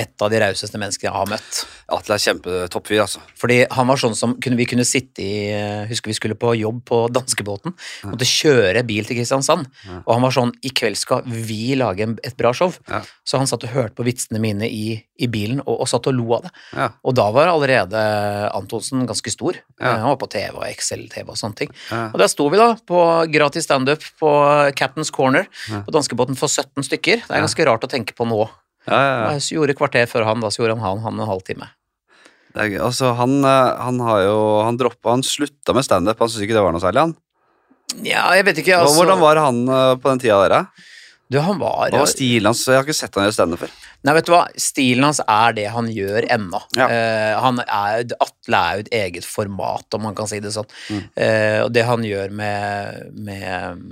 [0.00, 1.60] et av de rauseste menneskene jeg har møtt.
[1.92, 3.22] Atle er kjempetoppfyr, altså.
[3.38, 6.82] Fordi han var sånn som kunne, Vi kunne sitte i Husker vi skulle på jobb
[6.88, 7.74] på danskebåten.
[8.08, 9.68] Måtte kjøre bil til Kristiansand.
[10.02, 12.74] Og han var sånn I kveld skal vi lage en, et bra show.
[12.90, 13.02] Ja.
[13.26, 16.16] Så han satt og hørte på vitsene mine i, i bilen, og, og satt og
[16.16, 16.54] lo av det.
[16.76, 16.88] Ja.
[17.04, 18.00] Og da var allerede
[18.56, 19.58] Antonsen ganske stor.
[19.80, 19.96] Ja.
[20.02, 21.74] Han var på TV og XL-TV og sånne ting.
[21.90, 22.08] Ja.
[22.10, 24.32] Og der sto vi da på gratis standup på
[24.78, 27.24] Captain's Corner på danskebåten for 17 stykker.
[27.26, 28.44] Det er ganske rart å tenke på nå.
[28.90, 29.42] Ja, ja, ja.
[29.56, 31.70] Gjorde kvarter før han, da så gjorde han han, han en halvtime.
[32.50, 32.80] Det er, gøy.
[32.88, 36.18] altså, han, eh, han har jo Han droppa Han slutta med standup.
[36.18, 37.18] Han syntes ikke det var noe særlig, han.
[38.06, 38.96] Ja, jeg vet ikke, altså.
[38.98, 40.88] Hvordan var han eh, på den tida der, da?
[41.30, 42.64] Du, han var, Hva var stilen hans?
[42.66, 43.74] Jeg har ikke sett han gjøre standup før.
[44.02, 44.40] Nei, vet du hva?
[44.58, 46.58] Stilen hans er det han gjør ennå.
[46.74, 46.88] Ja.
[46.90, 50.66] Uh, han er, Atle er jo et eget format, om man kan si det sånn.
[50.90, 51.04] Mm.
[51.14, 53.84] Uh, og det han gjør med, med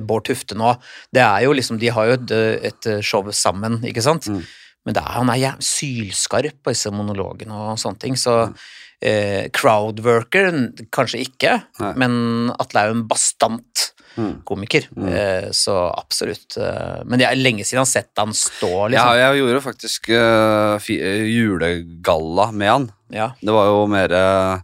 [0.00, 0.72] Bård Tufte nå,
[1.12, 2.30] det er jo liksom De har jo et,
[2.72, 4.26] et show sammen, ikke sant?
[4.32, 4.42] Mm.
[4.86, 8.54] Men er, han er ja, sylskarp på disse monologene og sånne ting, så Mm.
[9.02, 10.52] eh, crowdworker
[10.94, 11.92] kanskje ikke, Nei.
[11.98, 14.42] men Atle er jo en bastant Mm.
[14.44, 15.08] komiker, Mm.
[15.08, 16.56] eh, så absolutt.
[16.58, 18.92] Eh, men det er lenge siden jeg har sett han stå, liksom.
[18.92, 22.92] Ja, jeg gjorde faktisk uh, eh, julegalla med han.
[23.10, 23.30] Ja.
[23.40, 24.60] Det var jo mer uh,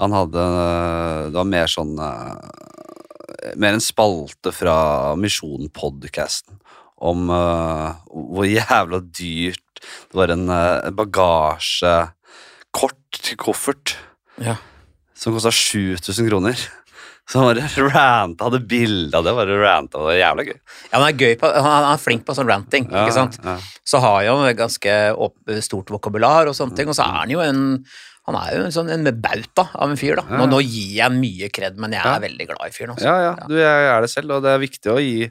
[0.00, 0.44] Han hadde
[1.30, 2.81] Det var mer sånn eh,
[3.56, 6.58] Mer en spalte fra Misjon-podcasten
[7.02, 13.96] om uh, hvor jævla dyrt det var en uh, bagasjekort til koffert
[14.38, 14.54] Ja.
[15.18, 16.54] som kosta 7000 kroner.
[17.28, 19.98] Så han bare ranta, hadde bilde av det, bare ranta.
[19.98, 20.56] Det var jævla gøy.
[20.58, 23.34] Ja, han er, gøy på, han er flink på sånn ranting, Ja, ikke sant?
[23.42, 23.54] Ja.
[23.86, 24.92] Så har han jo ganske
[25.26, 27.60] opp, stort vokabular og sånne ting, og så er han jo en
[28.28, 30.22] han er jo en sånn en bauta av en fyr, da.
[30.30, 30.46] Nå, Ja.
[30.46, 32.18] nå gir jeg mye kred, men jeg er Ja.
[32.22, 32.90] veldig glad i fyren.
[32.94, 33.04] Altså.
[33.04, 35.24] Ja, ja, du, jeg er det selv, og det er viktig å gi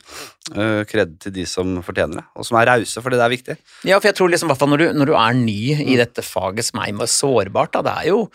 [0.58, 3.58] uh, kred til de som fortjener det, og som er rause, fordi det er viktig.
[3.88, 6.66] Ja, for jeg tror liksom, hvert når du, når du er ny i dette faget
[6.68, 8.30] som er sårbart, da, det er jo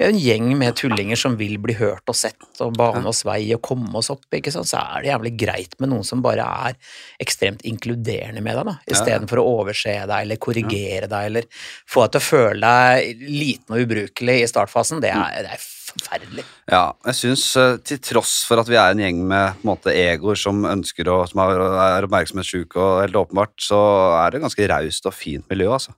[0.00, 3.20] vi er en gjeng med tullinger som vil bli hørt og sett og bane oss
[3.22, 6.22] vei og komme oss opp, ikke sant, så er det jævlig greit med noen som
[6.22, 6.78] bare er
[7.20, 11.44] ekstremt inkluderende med deg, da, istedenfor å overse deg eller korrigere deg eller
[11.84, 15.64] få deg til å føle deg liten og ubrukelig i startfasen, det er, det er
[15.90, 16.44] forferdelig.
[16.70, 19.70] Ja, jeg syns uh, til tross for at vi er en gjeng med på en
[19.72, 23.80] måte, egoer som ønsker å, som er, er oppmerksomhetssjuke, og helt åpenbart, så
[24.20, 25.96] er det ganske raust og fint miljø, altså.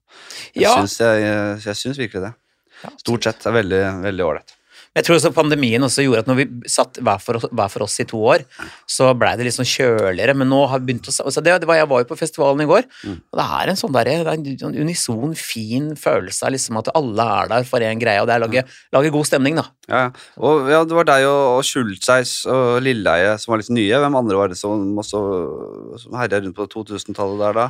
[0.55, 0.75] Jeg, Ja.
[0.81, 2.35] syns, virkelig det.
[2.99, 4.57] Stort sett er veldig veldig ålreit.
[4.93, 7.85] Jeg tror også pandemien også gjorde at når vi satt hver for, oss- hver for
[7.87, 8.43] oss i to år,
[8.85, 11.69] så blei det litt sånn kjøligere, men nå har vi begynt å altså det, det
[11.71, 14.29] var, Jeg var jo på festivalen i går, og det er en sånn der, er
[14.35, 18.29] en sånn unison, fin følelse av liksom at alle er der for en greie, og
[18.29, 19.65] det er å lage, lage god stemning, da.
[19.91, 20.11] Ja, ja.
[20.39, 23.99] Og ja, det var deg og, og Schultzeis og Lilleheie som var litt nye.
[24.05, 25.23] Hvem andre var det som også
[26.05, 27.65] som herja rundt på 2000-tallet der da?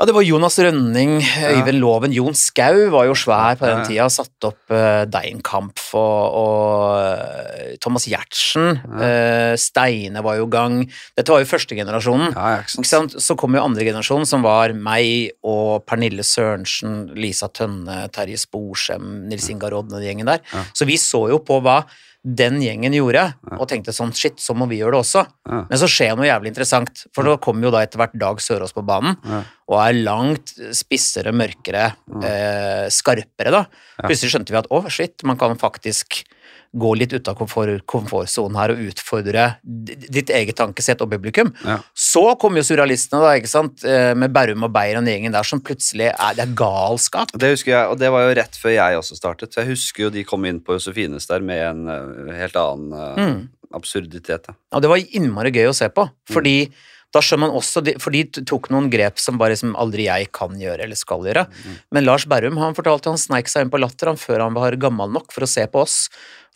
[0.00, 3.84] Ja, det var Jonas Rønning, Øyvind Loven, Jon Skau var jo svær på den Ja.
[3.84, 10.82] tida, satt opp uh, Deinkampf og, og Thomas Giertsen, Uh, Steine var jo gang.
[11.16, 12.32] Dette var jo førstegenerasjonen.
[12.34, 13.00] Ja, ja?
[13.20, 19.06] Så kom jo andre generasjon, som var meg og Pernille Sørensen, Lisa Tønne, Terje Sporsem,
[19.30, 20.42] Nils Ingar Rodne, den gjengen der.
[20.52, 20.64] Ja.
[20.76, 21.80] Så vi så jo på hva
[22.22, 23.22] den gjengen gjorde,
[23.56, 25.22] og tenkte sånn shit, så må vi gjøre det også.
[25.48, 25.60] Ja.
[25.70, 28.74] Men så skjer noe jævlig interessant, for da kommer jo da etter hvert Dag Sørås
[28.76, 29.38] på banen, Ja.
[29.72, 33.64] og er langt spissere, mørkere, eh, skarpere, da.
[34.04, 36.24] Plutselig skjønte vi at å, shit, man kan faktisk
[36.72, 41.50] gå litt ut av komfort, komfortsonen her og utfordre ditt eget tankesett og publikum.
[41.66, 41.80] Ja.
[41.98, 45.34] Så kom jo surrealistene, da, ikke sant, eh, med Berrum og Beyer og den gjengen
[45.34, 47.32] der, som plutselig er Det er galskap.
[47.34, 49.56] Det husker jeg, og det var jo rett før jeg også startet.
[49.56, 53.20] Jeg husker jo de kom inn på Josefines der med en eh, helt annen eh,
[53.20, 53.48] Mm.
[53.74, 54.46] absurditet.
[54.46, 54.54] Da.
[54.74, 56.70] Og det var innmari gøy å se på, fordi
[57.12, 60.28] da skjønner man også, de- For de tok noen grep som bare som aldri jeg
[60.36, 61.46] kan gjøre eller skal gjøre.
[61.90, 64.76] Men Lars Berrum han fortalte han sneik seg inn på Latter han før han var
[64.78, 66.08] gammel nok for å se på oss.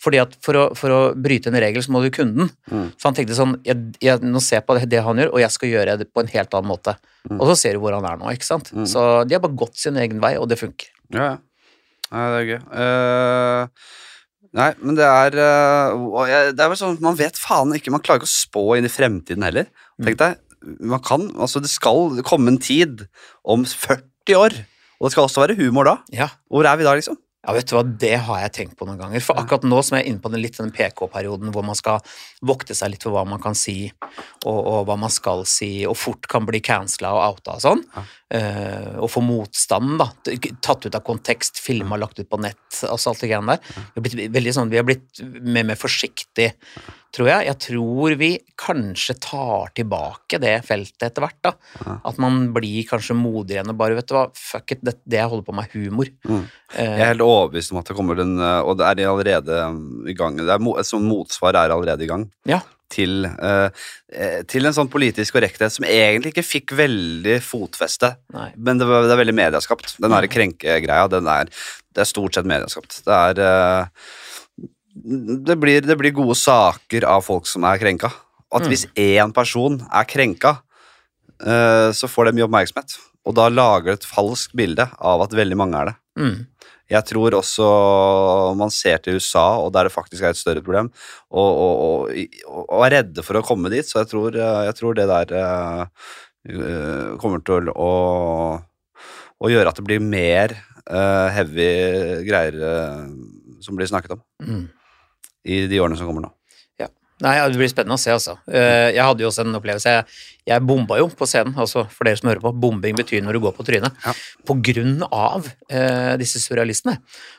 [0.05, 2.51] Fordi at for å, for å bryte en regel, så må du kunden.
[2.71, 2.89] Mm.
[2.99, 5.41] Så han tenkte sånn jeg, jeg, Nå ser jeg på det, det han gjør, og
[5.41, 6.97] jeg skal gjøre det på en helt annen måte.
[7.31, 8.71] Og så ser du hvor han er nå, ikke sant.
[8.91, 10.91] Så de har bare gått sin egen vei, og det funker.
[11.15, 11.37] Ja, ja.
[12.15, 12.59] Nei, det er gøy.
[12.79, 13.67] Uh,
[14.55, 18.03] nei, men det er uh, Det er vel sånn at man vet faen ikke Man
[18.05, 19.71] klarer ikke å spå inn i fremtiden heller.
[20.05, 20.37] Tenk deg,
[20.81, 23.07] man kan Altså, det skal komme en tid
[23.45, 24.57] om 40 år,
[24.99, 25.99] og det skal også være humor da.
[26.15, 26.31] Ja.
[26.49, 27.19] Hvor er vi da, liksom?
[27.45, 29.21] Ja, vet du hva, Det har jeg tenkt på noen ganger.
[29.21, 32.01] For akkurat nå som jeg er inne på den litt den PK-perioden hvor man skal
[32.41, 33.91] vokte seg litt for hva man kan si,
[34.47, 37.85] og, og hva man skal si, og fort kan bli cancela og outa og sånn,
[37.95, 38.07] Ja.
[38.35, 40.09] Eh, og få motstand, da,
[40.65, 43.79] tatt ut av kontekst, filma, lagt ut på nett, altså alt det greiene der.
[43.95, 46.51] Vi har blitt veldig sånn, vi har blitt mer, mer forsiktig,
[47.15, 47.47] tror jeg.
[47.47, 51.55] Jeg tror vi kanskje tar tilbake det feltet etter hvert, da.
[51.85, 51.97] Ja.
[52.11, 55.21] At man blir kanskje modigere enn å bare, vet du hva, fuck it, det, det
[55.23, 56.11] jeg holder på med er humor.
[56.27, 56.45] Mm.
[56.75, 59.61] Eh, Jeg er helt overbevist om at det kommer en eh, Og det er allerede
[60.11, 60.41] i gang.
[60.41, 62.27] Det er, sånt motsvar er allerede i gang.
[62.51, 62.65] Ja.
[62.95, 63.69] Til, eh,
[64.15, 68.13] eh, til en sånn politisk korrekthet som egentlig ikke fikk veldig fotfeste.
[68.33, 68.53] nei.
[68.57, 69.97] Men det, var- det er veldig medieskapt.
[69.99, 71.51] Den derre krenkegreia, den er,
[71.95, 73.01] det er stort sett medieskapt.
[73.09, 73.87] Det er eh,
[75.49, 78.13] det, blir, det blir gode saker av folk som er krenka.
[78.53, 78.71] Og at Mm.
[78.71, 80.61] hvis én person er krenka,
[81.45, 82.95] så får det mye oppmerksomhet.
[83.27, 85.95] Og da lager det et falskt bilde av at veldig mange er det.
[86.17, 86.47] Mm.
[86.91, 87.67] Jeg tror også
[88.59, 90.91] man ser til USA, og der det faktisk er et større problem,
[91.33, 92.11] og, og,
[92.45, 95.09] og, og er redde for å komme dit, så jeg tror, eh, jeg tror det
[95.09, 96.05] der eh,
[97.23, 97.91] kommer til å,
[99.41, 100.53] å gjøre at det blir mer
[100.85, 101.71] uh, heavy
[102.27, 103.07] greier uh,
[103.65, 104.67] som blir snakket om Mm.
[105.49, 106.35] i de årene som kommer nå.
[107.23, 108.33] Nei, Det blir spennende å se, altså.
[108.51, 109.93] Jeg hadde jo også en opplevelse.
[110.45, 112.51] Jeg, bomba jo på scenen, altså for dere som hører på.
[112.61, 113.95] Bombing betyr når du går på trynet.
[114.05, 114.13] Ja.
[114.45, 116.99] På grunn av eh, disse surrealistene.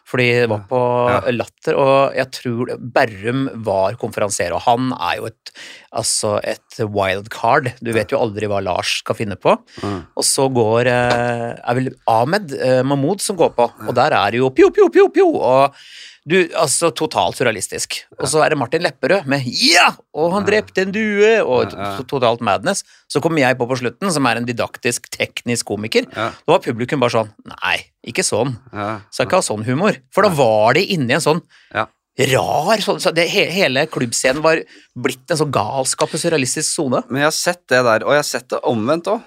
[0.09, 1.19] Fordi det var på Ja.
[1.35, 5.53] Latter, og jeg tror Berrum var konferansier, og han er jo et,
[5.93, 7.69] altså et wild card.
[7.77, 9.53] Du vet jo aldri hva Lars skal finne på.
[9.83, 10.01] Mm.
[10.17, 14.33] Og så går eh, er vel Ahmed eh, Mahmoud som går på, og der er
[14.33, 15.29] det jo pjo, pjo, pjo, pjo.
[15.45, 15.77] Og
[16.25, 17.99] du, altså totalt surrealistisk.
[18.17, 21.69] Og så er det Martin Lepperød med 'ja!' og 'han drepte en due', og
[22.09, 22.81] totalt madness.
[23.07, 26.07] Så kommer jeg på på slutten, som er en didaktisk, teknisk komiker.
[26.15, 28.55] Ja, Da var publikum bare sånn 'nei, ikke sånn'.
[28.73, 29.95] ja, Skal ikke ha sånn humor.
[30.11, 31.41] For da var de inni en sånn
[31.73, 31.85] Ja.
[32.17, 34.57] rar sånn, så det, he- Hele klubbscenen var
[34.97, 37.03] blitt en sånn galskap og surrealistisk sone.
[37.09, 39.21] Men jeg har sett det der, og jeg har sett det omvendt òg.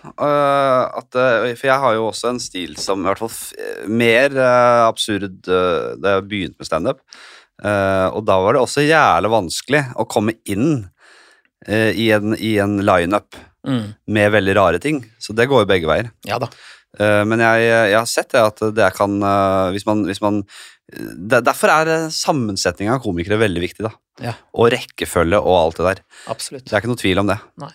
[1.58, 5.96] for jeg har jo også en stil som i hvert fall mer eh, absurd eh,
[6.00, 7.00] da jeg begynte med standup.
[7.64, 10.88] Og da var det også jævlig vanskelig å komme inn
[11.66, 13.34] eh, i en, i en lineup
[13.68, 13.86] Mm.
[14.16, 15.02] med veldig rare ting.
[15.20, 16.10] Så det går jo begge veier.
[16.26, 16.48] Ja da.
[16.98, 20.38] Eh, men jeg, jeg har sett det at det kan eh, Hvis man, hvis man
[20.88, 23.84] det, Derfor er sammensetninga av komikere veldig viktig.
[23.84, 23.92] da
[24.24, 24.32] Ja.
[24.56, 26.00] Og rekkefølge og alt det der.
[26.32, 26.64] Absolutt.
[26.64, 27.36] Det er ikke noe tvil om det.
[27.60, 27.74] Nei.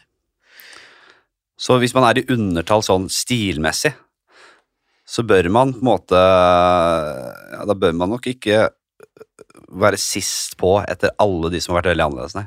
[1.61, 3.93] Så hvis man er i undertall sånn stilmessig,
[5.05, 8.69] så bør man på en måte ja, Da bør man nok ikke
[9.73, 12.45] være sist på etter alle de som har vært veldig annerledes, nei.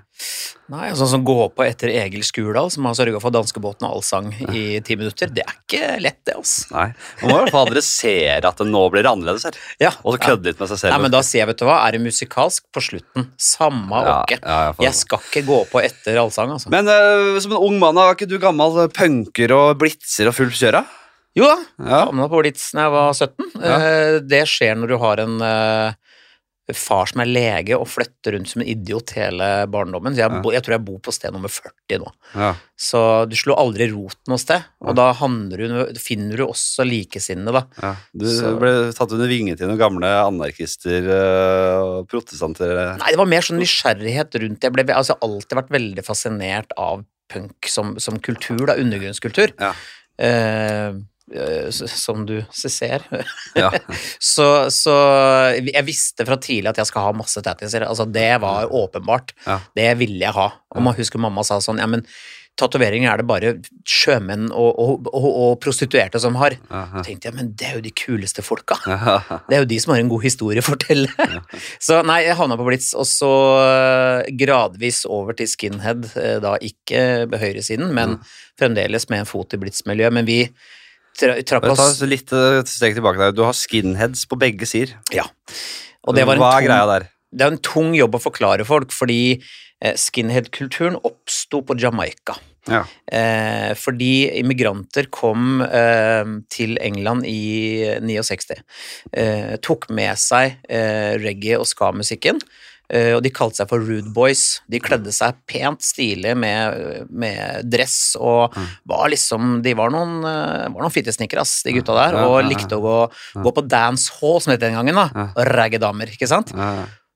[0.73, 4.33] Nei, Sånn som gå på etter Egil Skurdal, som har sørga for danskebåten og allsang
[4.51, 5.31] i ti minutter.
[5.31, 6.66] Det er ikke lett, det, altså.
[6.75, 6.88] nei.
[7.23, 9.59] Man må i hvert fall adressere at det nå blir annerledes her.
[9.87, 10.97] Ja, Og så kødde litt med seg selv.
[10.97, 13.29] Nei, men da sier jeg, vet du hva, er det musikalsk på slutten?
[13.38, 14.40] Samme ja, åkke.
[14.42, 16.73] ja, jeg Jeg skal ikke gå på etter allsang, altså.
[16.75, 20.35] Men uh, som en ung mann, var ikke du gammel eh, punker og blitzer og
[20.38, 20.83] full kjøra?
[21.37, 21.99] Jo da, Ja.
[22.07, 23.49] havna på Blitz da jeg var 17.
[23.61, 23.75] Ja.
[23.77, 25.92] Eh, Det skjer når du har en eh,
[26.74, 30.14] far som er lege og flytter rundt som en idiot hele barndommen.
[30.16, 30.40] Så jeg, Ja.
[30.42, 32.11] bo, jeg tror jeg bor på sted nummer 40 nå.
[32.35, 32.55] Ja.
[32.76, 37.62] Så du slår aldri rot noe sted, og da du, finner du også likesinnede, da.
[37.83, 37.94] ja.
[38.12, 42.70] Du Så- ble tatt under vingen til noen gamle anarkister eh, og protestanter.
[42.76, 42.96] eh.
[42.98, 44.62] Nei, det var mer sånn nysgjerrighet rundt det.
[44.62, 49.52] Jeg ble altså, alltid vært veldig fascinert av punk som, som kultur, da, undergrunnskultur.
[49.61, 49.72] Ja.
[50.18, 51.07] S-
[51.79, 53.03] som du ser.
[53.59, 53.73] Ja.
[54.33, 54.97] så, så
[55.59, 57.87] jeg visste fra tidlig at jeg skal ha masse tattiser.
[57.89, 59.35] Altså, det var åpenbart.
[59.47, 59.61] Ja.
[59.77, 60.51] Det ville jeg ha.
[60.77, 62.07] Og man husker mamma sa sånn, ja, men
[62.57, 63.51] tatoveringer er det bare
[63.89, 66.57] sjømenn og, og, og, og prostituerte som har.
[66.73, 67.03] Aha.
[67.05, 68.79] Tenkte jeg, men det er jo de kuleste folka.
[68.89, 69.19] Aha.
[69.49, 71.29] Det er jo de som har en god historie å fortelle.
[71.87, 76.57] så nei, jeg havna på Blitz, og så eh, gradvis over til skinhead, eh, da
[76.65, 78.17] ikke på høyresiden, men
[78.59, 80.17] fremdeles med en fot i Blitz-miljøet.
[80.17, 80.41] Men vi
[81.18, 83.37] tra trakk Ta litt eh, steg tilbake der.
[83.37, 84.96] Du har skinheads på begge sider.
[85.14, 85.26] Ja.
[86.07, 87.09] Og det var en Hva er tung, greia der?
[87.37, 92.37] det er en tung jobb å forklare folk, fordi eh, skinhead-kulturen oppsto på Jamaica.
[92.66, 92.83] Ja.
[93.12, 98.62] Eh, fordi immigranter kom eh, til England i 69.
[99.12, 102.40] Eh, tok med seg eh, reggae- og ska-musikken.
[102.90, 104.61] Eh, og de kalte seg for Rude Boys.
[104.70, 108.66] De kledde seg pent stilig med, med dress og Mm.
[108.87, 112.77] var liksom De var noen, eh, var noen fittesnikkere, ass, de gutta der, og likte
[112.79, 112.96] å gå,
[113.42, 115.31] gå på dance hall, som det het den gangen, da.
[115.37, 116.53] Og ragge damer, ikke sant?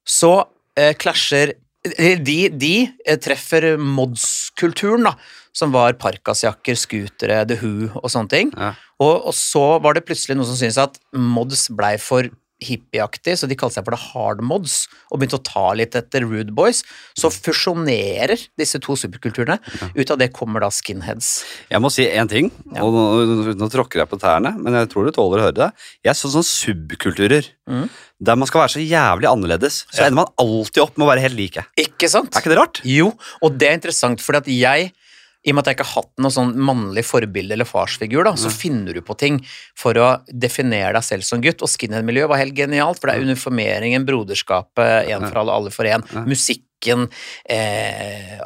[0.06, 0.32] Så
[0.76, 1.54] eh, klasjer
[1.98, 2.74] eh, de, de
[3.22, 5.14] treffer mods-kulturen, da,
[5.52, 8.52] som var parkasjakker, scootere, The Who og sånne ting.
[8.56, 8.74] Ja.
[9.00, 12.28] Og, og så var det plutselig noen som syntes at mods blei for
[12.64, 16.26] hippieaktig, så de kalte seg for det hard mods, og begynte å ta litt etter
[16.28, 16.82] Rude Boys.
[17.18, 19.58] Så fusjonerer disse to superkulturene.
[19.96, 21.30] Ut av det kommer da skinheads.
[21.70, 25.08] Jeg må si én ting, og nå, nå tråkker jeg på tærne, men jeg tror
[25.08, 25.70] du tåler å høre det.
[26.04, 27.86] Jeg er sånn subkulturer, Mm.
[28.18, 31.22] der man skal være så jævlig annerledes, så ender man alltid opp med å være
[31.22, 31.62] helt like.
[31.78, 32.34] Ikke sant?
[32.34, 32.80] Er ikke det rart?
[32.82, 34.92] Jo, og det er interessant, fordi at jeg
[35.40, 38.34] i og med at jeg ikke har hatt noe sånn mannlig forbilde eller farsfigur, da,
[38.36, 39.38] så finner du på ting
[39.78, 41.64] for å definere deg selv som gutt.
[41.64, 45.88] Og skinhead-miljøet var helt genialt, for det er uniformeringen, broderskapet, én for alle, alle for
[45.88, 47.06] én, musikken,
[47.48, 48.36] eh,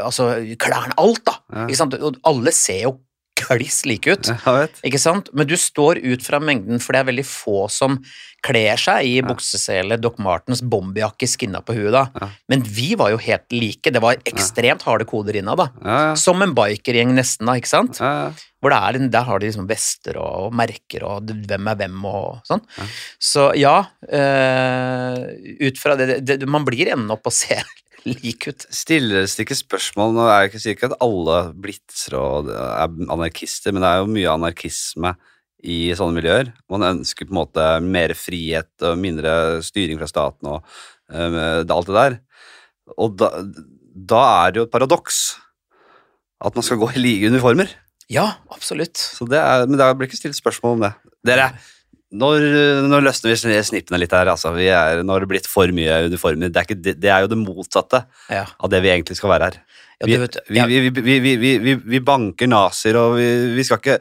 [0.00, 1.36] altså klærne, alt, da.
[1.66, 1.98] Ikke sant?
[2.00, 2.96] Og alle ser jo
[3.38, 4.30] kliss like ut.
[4.86, 5.30] Ikke sant?
[5.36, 7.98] Men du står ut fra mengden, for det er veldig få som
[8.46, 11.90] kler seg i buksesele, Doc Martens bomberjakke skinna på huet.
[11.94, 12.04] da.
[12.20, 12.28] Ja.
[12.52, 13.90] Men vi var jo helt like.
[13.90, 15.58] Det var ekstremt harde koder innad.
[15.58, 15.68] da.
[15.82, 16.14] Ja.
[16.18, 17.98] Som en bikergjeng nesten, da, ikke sant?
[18.58, 22.06] Hvor det er, Der har de liksom vester og, og merker og hvem er hvem
[22.10, 22.62] og sånn.
[23.18, 25.18] Så ja, øh,
[25.68, 27.62] ut fra det, det, Man blir enden opp og ser
[28.06, 28.66] lik ut.
[28.74, 33.72] Stilles det ikke spørsmål Nå er jeg ikke sikker at alle blitser og er anarkister,
[33.74, 35.14] men det er jo mye anarkisme
[35.66, 36.52] i sånne miljøer.
[36.70, 39.32] Man ønsker på en måte mer frihet og mindre
[39.66, 40.62] styring fra staten og
[41.10, 42.18] det- alt det der.
[42.96, 43.30] Og da,
[43.94, 45.36] da er det jo et paradoks
[46.44, 47.68] at man skal gå i like uniformer.
[48.08, 48.94] Ja, absolutt.
[48.96, 50.92] Så det er, men det blir ikke stilt spørsmål om det.
[51.26, 51.50] Dere,
[52.08, 52.44] når,
[52.88, 54.30] når løsner vi snippene litt her.
[54.32, 54.52] Altså.
[54.56, 56.52] Vi er, nå har det blitt for mye uniformer.
[56.52, 59.50] Det er, ikke, det, er jo det motsatte Ja, av det vi egentlig skal være
[59.50, 59.58] her.
[59.98, 60.92] Vi, ja, vet, ja, vi,
[61.42, 63.96] vi, vi, banker nazier, og vi, skal ikke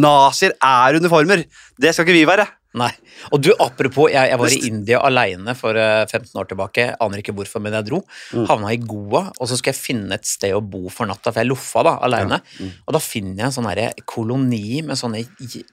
[0.00, 1.44] Nazier er uniformer!
[1.76, 2.46] Det skal ikke vi være.
[2.78, 2.90] Nei.
[3.34, 6.86] Og du, apropos, jeg, jeg var i India aleine for eh, 15 år tilbake.
[7.04, 8.00] Aner ikke hvorfor, men jeg dro.
[8.32, 8.46] Mm.
[8.48, 11.42] Havna i Goa, og så skal jeg finne et sted å bo for natta, for
[11.42, 12.40] jeg loffa da, aleine.
[12.40, 12.64] Ja.
[12.64, 12.78] Mm.
[12.86, 13.70] Og da finner jeg en sånn
[14.08, 15.24] koloni med sånne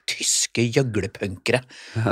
[0.09, 1.63] tyske gjøglepunkere.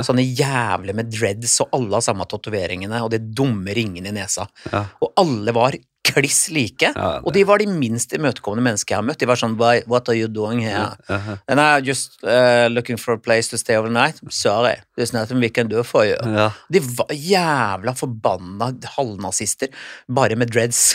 [0.06, 4.48] Sånne jævler med dreads, og alle har samme tatoveringene og de dumme ringene i nesa.
[4.72, 4.86] Ja.
[5.04, 5.76] Og alle var
[6.08, 6.92] kliss like.
[6.94, 9.20] Ja, Og de var de minst imøtekommende menneskene jeg har møtt.
[9.20, 10.96] De var sånn What are you doing here?
[11.08, 11.36] Ja.
[11.48, 14.20] And I'm just uh, looking for a place to stay overnight.
[14.30, 16.16] Sorry, there's nothing we can do for you.
[16.22, 16.50] Ja.
[16.70, 19.68] De var jævla forbanna halvnazister,
[20.08, 20.94] bare med dreads.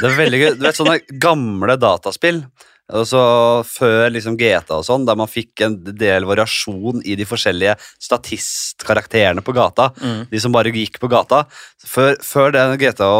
[0.00, 0.50] Det er veldig gøy.
[0.58, 2.44] Du vet sånne gamle dataspill
[2.88, 3.20] altså
[3.68, 9.44] før liksom GTA og sånn, der man fikk en del variasjon i de forskjellige statistkarakterene
[9.44, 9.90] på gata.
[10.00, 10.22] Mm.
[10.30, 11.44] De som bare gikk på gata.
[11.84, 13.10] Før, før den GTA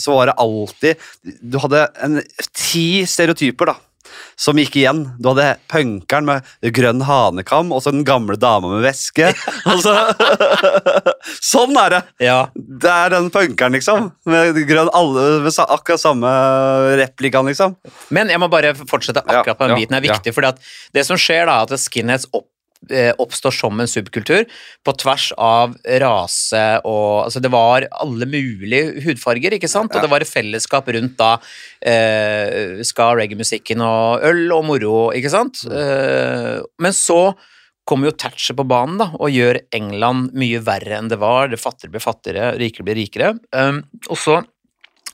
[0.00, 1.00] så var det alltid
[1.42, 2.20] Du hadde en,
[2.54, 3.93] ti stereotyper, da.
[4.40, 5.04] Som gikk igjen.
[5.22, 9.32] Du hadde punkeren med grønn hanekam, og så den gamle dama med veske.
[9.64, 9.92] Altså,
[11.52, 12.00] sånn er det!
[12.26, 12.38] Ja.
[12.54, 14.10] Det er den punkeren, liksom.
[14.28, 16.30] Med grønn alle, med akkurat samme
[17.00, 17.76] replikaen, liksom.
[18.14, 19.96] Men jeg må bare fortsette akkurat på den biten.
[19.96, 20.52] Det er viktig, ja.
[20.94, 22.48] det som skjer da, er at skinheads opp,
[23.20, 24.44] oppstår som en subkultur
[24.84, 29.94] på tvers av rase og Altså, det var alle mulige hudfarger, ikke sant?
[29.94, 31.32] Og det var et fellesskap rundt da
[31.80, 35.64] eh, ska, reggae-musikken og øl og moro, ikke sant?
[35.68, 35.76] Mm.
[35.80, 37.34] Eh, men så
[37.84, 41.50] kommer jo Thatcher på banen da, og gjør England mye verre enn det var.
[41.52, 43.34] Det fattigere blir fattigere, rikere blir rikere.
[43.52, 44.40] Um, og så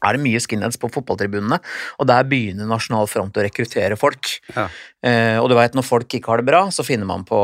[0.00, 1.59] er det mye skinheads på fotballtribunene,
[2.00, 4.30] og der begynner Nasjonal Front å rekruttere folk.
[4.54, 4.68] Ja.
[5.00, 7.38] Eh, og du vet, når folk ikke har det bra, så finner man på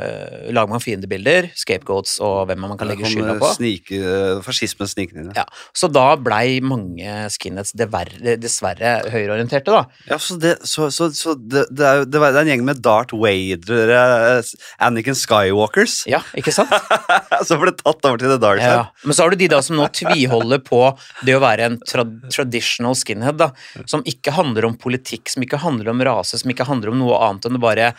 [0.00, 3.50] eh, lager man fiendebilder, scapegoats og hvem man kan legge skylda på.
[3.58, 4.00] Snike,
[4.46, 5.32] fascismen snikende inn.
[5.36, 5.44] Ja,
[5.76, 9.84] Så da blei mange skinheads dessverre, dessverre høyreorienterte, da.
[10.08, 13.16] Ja, så det, så, så, så det, det, er, det, er en gjeng med Darth
[13.16, 16.72] Vader, Anniken Anakin Skywalkers, Ja, ikke sant?
[17.46, 18.72] som ble tatt over til The Dark Side.
[18.72, 19.04] Ja.
[19.04, 20.80] Men så har du de da som nå tviholder på
[21.26, 23.50] det å være en tra traditional skinhead, da,
[23.88, 27.18] som ikke handler om politikk, som ikke handler om rase, som ikke handler om noe
[27.28, 27.92] annet enn bare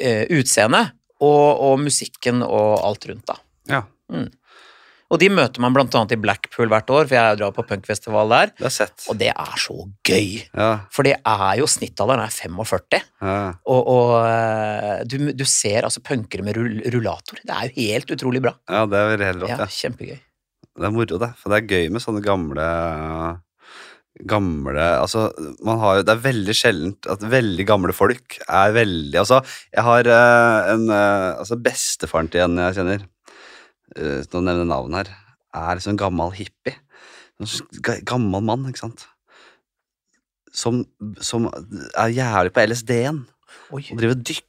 [0.00, 0.84] eh, utseende
[1.20, 3.38] og, og musikken og alt rundt, da.
[3.68, 3.82] Ja,
[5.08, 8.50] Og de møter man annet i Blackpool hvert år, for jeg drar på punkfestival der,
[8.58, 9.06] det sett.
[9.08, 10.42] og det er så gøy.
[10.52, 13.36] Ja, For det er jo snittalderen er 45, ja.
[13.64, 17.40] og, og eh, du, du ser altså punkere med rullator.
[17.40, 18.52] Det er jo helt utrolig bra.
[18.68, 19.54] ja, det er helt rått.
[19.56, 19.70] Ja, Ja.
[19.80, 20.18] kjempegøy.
[20.78, 21.32] Det er moro, det.
[21.40, 22.66] For det er gøy med sånne gamle
[24.26, 25.28] Gamle Altså,
[25.62, 29.38] man har jo Det er veldig sjeldent at veldig gamle folk er veldig Altså,
[29.74, 34.72] jeg har uh, en uh, Altså, bestefaren til en jeg kjenner uh, Nå nevner navnet
[34.72, 35.14] navn her.
[35.54, 36.76] er liksom en gammel hippie.
[37.38, 39.06] En gammel mann, ikke sant.
[40.52, 40.82] Som,
[41.22, 43.22] som er jævlig på LSD-en.
[43.70, 44.47] Og driver og dykker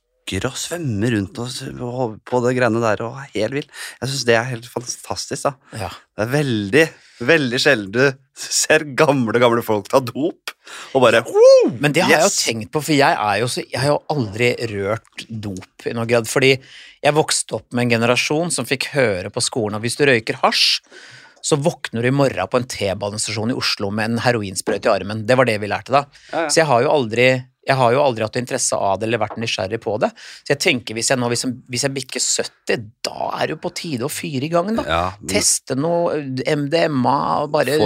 [0.50, 3.70] og svømmer rundt og, på det greiene der og er helt vill.
[4.00, 5.80] Jeg syns det er helt fantastisk, da.
[5.86, 5.90] Ja.
[5.90, 6.86] Det er veldig,
[7.30, 8.04] veldig sjelden du
[8.40, 10.54] ser gamle, gamle folk ta dop
[10.94, 11.24] og bare
[11.82, 14.02] Men det har jeg jo tenkt på, for jeg, er jo så, jeg har jo
[14.14, 16.30] aldri rørt dop i noen grad.
[16.30, 20.06] Fordi jeg vokste opp med en generasjon som fikk høre på skolen at hvis du
[20.10, 20.82] røyker hasj,
[21.42, 25.24] så våkner du i morgen på en T-banestasjon i Oslo med en heroinsprøyte i armen.
[25.28, 26.04] Det var det vi lærte da.
[26.32, 26.50] Ja, ja.
[26.52, 27.30] Så jeg har jo aldri
[27.70, 30.10] jeg har jo aldri hatt interesse av det eller vært nysgjerrig på det.
[30.42, 33.54] Så jeg tenker hvis jeg nå, hvis jeg, hvis jeg bikker 70, da er det
[33.56, 34.84] jo på tide å fyre i gang, da.
[34.90, 36.18] Ja, Teste noe
[36.50, 37.78] MDMA og bare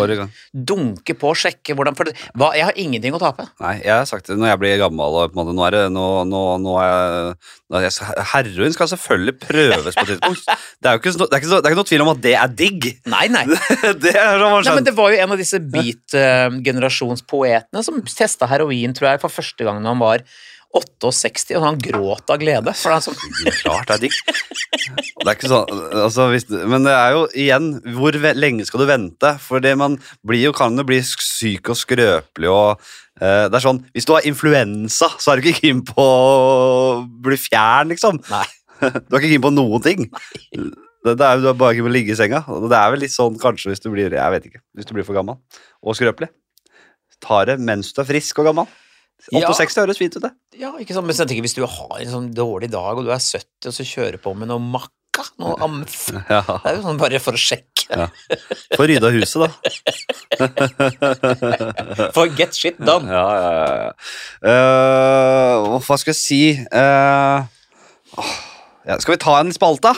[0.53, 3.43] dunke på og sjekke hvordan For det, hva, jeg har ingenting å tape.
[3.63, 5.71] Nei, jeg har sagt det når jeg blir gammel og på en måte, nå er
[5.75, 7.01] det nå, nå, nå er jeg,
[7.73, 7.91] nå jeg
[8.33, 10.43] Heroin skal selvfølgelig prøves på et tidspunkt.
[10.83, 12.33] Det er jo ikke, det er ikke, det er ikke noe tvil om at det
[12.35, 12.81] er digg.
[13.07, 13.45] Nei, nei.
[14.03, 14.83] det Nei, men.
[14.83, 19.72] Det var jo en av disse beat-generasjonspoetene som testa heroin tror jeg, for første gang
[19.81, 20.25] da han var
[20.73, 22.73] 68, og han gråt av glede.
[22.77, 23.17] For han som,
[23.61, 24.15] Klart det er digg.
[25.21, 25.69] Det er ikke sånn,
[26.01, 29.35] altså, hvis, men det er jo igjen Hvor lenge skal du vente?
[29.43, 32.81] For det man blir jo, kan jo bli syk og skrøpelig og
[33.21, 37.03] uh, Det er sånn Hvis du har influensa, så er du ikke keen på å
[37.23, 38.19] bli fjern, liksom.
[38.33, 38.47] nei.
[39.07, 40.09] Du er ikke keen på noen ting.
[40.51, 42.41] Det, det er, du er bare keen på å ligge i senga.
[42.43, 45.07] Det er vel litt sånn kanskje hvis du blir jeg vet ikke, hvis du blir
[45.07, 45.37] for gammel
[45.83, 46.33] og skrøpelig.
[47.23, 48.67] Ta det mens du er frisk og gammel.
[49.31, 49.47] Ja.
[49.47, 50.33] 68 høres fint ut, det.
[50.59, 51.07] Ja, ikke sant?
[51.07, 53.75] Men så tenker hvis du har en sånn dårlig dag, og du er 70, og
[53.77, 56.41] så kjører på med noe makka, noe amf Ja.
[56.43, 58.09] Det er jo sånn bare for å sjekke.
[58.75, 59.49] Få rydda huset, da.
[62.15, 63.07] For get shit done.
[63.11, 63.75] Ja, ja, ja.
[63.83, 63.91] ja.
[64.51, 66.41] Eh, hva skal jeg si
[66.73, 67.43] uh,
[68.87, 69.93] ja, Skal vi ta en spalte?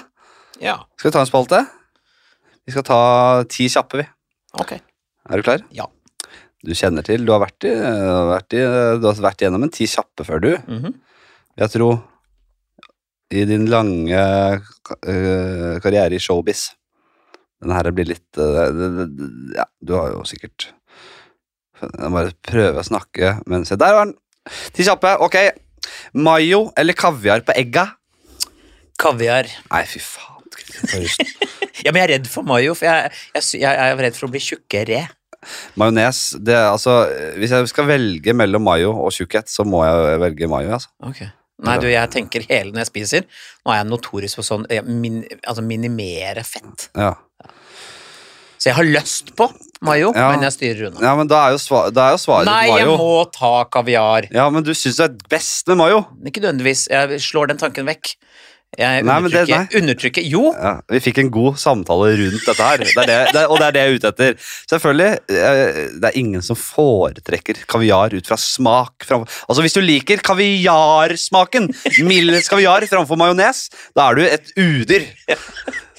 [0.61, 1.63] Ja, Skal vi ta en spalte?
[2.65, 2.99] Vi skal ta
[3.51, 4.05] ti kjappe, vi.
[4.61, 4.71] ok.
[5.26, 5.61] Er du klar?
[5.73, 5.86] Ja.
[6.66, 7.74] Du kjenner til Du har vært, i,
[8.32, 8.63] vært, i,
[8.99, 10.51] du har vært gjennom en ti kjappe før, du.
[10.68, 10.95] Mhm.
[11.55, 12.01] Jeg tror
[13.34, 16.68] i din lange uh, karriere i showbiz
[17.63, 18.68] Den her blir litt uh,
[19.55, 20.68] Ja, du har jo sikkert
[21.82, 24.18] Jeg bare prøve å snakke men se, Der var den!
[24.45, 25.16] Ti kjappe.
[25.26, 25.39] Ok.
[26.13, 27.88] Mayo eller kaviar på egga?
[29.01, 29.49] Kaviar.
[29.72, 30.45] Nei, fy faen.
[31.86, 34.32] Ja, men jeg er redd for mayo, for jeg, jeg, jeg er redd for å
[34.34, 35.01] bli tjukkere.
[35.80, 36.96] Majones altså
[37.39, 40.74] Hvis jeg skal velge mellom mayo og tjukkhet, så må jeg velge mayo.
[40.80, 40.89] altså.
[41.12, 41.30] Okay.
[41.66, 43.28] Nei, du, jeg tenker hele når jeg spiser.
[43.64, 46.89] Nå er jeg notorisk for sånn eh, min, altså minimere fett.
[47.00, 47.14] Ja.
[48.60, 49.46] Så jeg har lyst på
[49.86, 50.32] mayo, Ja.
[50.34, 51.02] men jeg styrer unna.
[51.06, 54.26] ja, men da er jo, svar, da er jo svaret Nei, jeg må ta kaviar.
[54.34, 56.00] Ja, men du syns det er best med mayo?
[56.26, 56.88] Ikke nødvendigvis.
[56.89, 58.16] Jeg slår den tanken vekk.
[58.76, 62.78] Jeg Nei, det- undertrykker, undertrykker Jo, Ja, Vi fikk en god samtale rundt dette her,
[62.84, 64.34] det det, det, og det er det jeg er ute etter.
[64.68, 69.05] Selvfølgelig, eh, det er ingen som foretrekker kaviar ut fra smak.
[69.07, 71.70] Altså Hvis du liker kaviarsmaken,
[72.03, 75.07] Milles kaviar framfor majones, da er du et udyr.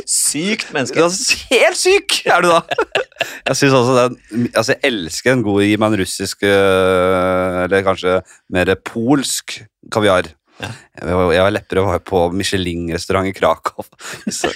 [0.06, 1.00] sykt menneske.
[1.50, 2.60] Helt syk er du da!
[3.48, 7.86] Jeg synes også den, altså jeg elsker en god gi meg en russisk, øh, eller
[7.88, 8.18] kanskje
[8.52, 10.28] mer polsk kaviar.
[10.56, 10.70] Ja.
[10.96, 13.84] Jeg, og Lepperød var jo på Michelin-restaurant i Krakow.
[14.38, 14.48] Så,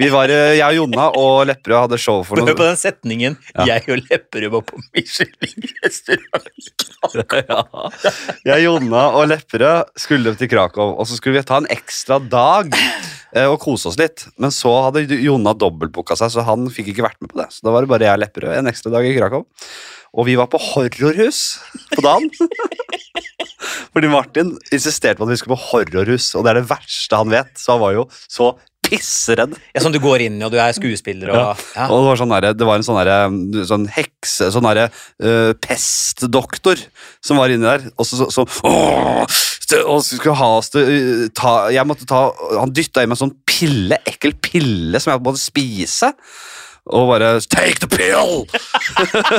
[0.00, 3.36] vi var, øh, jeg og Jonna og Lepperød hadde show for Hør på den setningen.
[3.54, 3.76] Ja.
[3.76, 6.50] Jeg og Lepperød var på Michelin-restaurant.
[6.58, 7.30] i Krakow.
[7.52, 7.60] ja.
[8.48, 12.74] Jeg, Jonna og Lepperød skulle til Krakow, og så skulle vi ta en ekstra dag
[12.74, 14.26] eh, og kose oss litt.
[14.42, 17.50] Men så hadde Jonna dobbeltbooka seg, så han fikk ikke vært med på det.
[17.54, 19.46] Så da var det bare jeg og Lepperød en ekstra dag i Krakow.
[20.10, 21.60] Og vi var på horrorhus
[21.94, 22.32] på dagen.
[23.94, 27.32] Fordi Martin insisterte på at vi skulle på horrorhus, og det er det verste han
[27.32, 27.54] vet.
[27.58, 28.52] Så han var jo så
[28.90, 29.54] pisseredd.
[29.74, 31.48] Ja, sånn du går inn og du er skuespiller og Ja.
[31.76, 31.86] ja.
[31.88, 35.52] Og det var, sånn der, det var en sånn, der, sånn hekse, sånn derre uh,
[35.62, 36.80] pestdoktor
[37.24, 37.86] som var inni der.
[37.96, 39.40] Og så, så, så åh,
[39.84, 42.24] og skulle ha oss til øh, ta, Jeg måtte ta
[42.58, 46.10] Han dytta i meg en sånn pille, ekkel pille som jeg måtte spise.
[46.88, 48.46] Og bare Take the pill!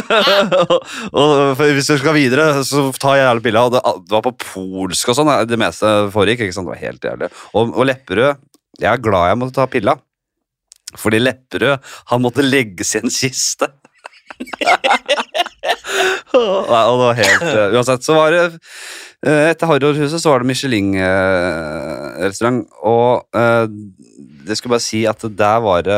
[0.70, 0.78] og,
[1.18, 3.54] og hvis du skal videre, så tar jeg jævlig.
[3.60, 5.34] Og det, det var på polsk og sånn.
[5.50, 6.46] Det meste foregikk.
[6.46, 6.68] ikke sant?
[6.70, 7.30] Det var helt jævlig.
[7.54, 8.32] Og, og Lepperød
[8.82, 9.94] Jeg er glad jeg måtte ta pilla.
[11.00, 11.76] Fordi Lepperød,
[12.12, 13.68] han måtte legges i en kiste.
[16.32, 18.44] Nei, og det var helt uh, Uansett, så var det
[19.28, 23.66] uh, Etter Harrorhuset så var det Michelin-restaurant, og eh,
[24.48, 25.96] det skal bare si at der var det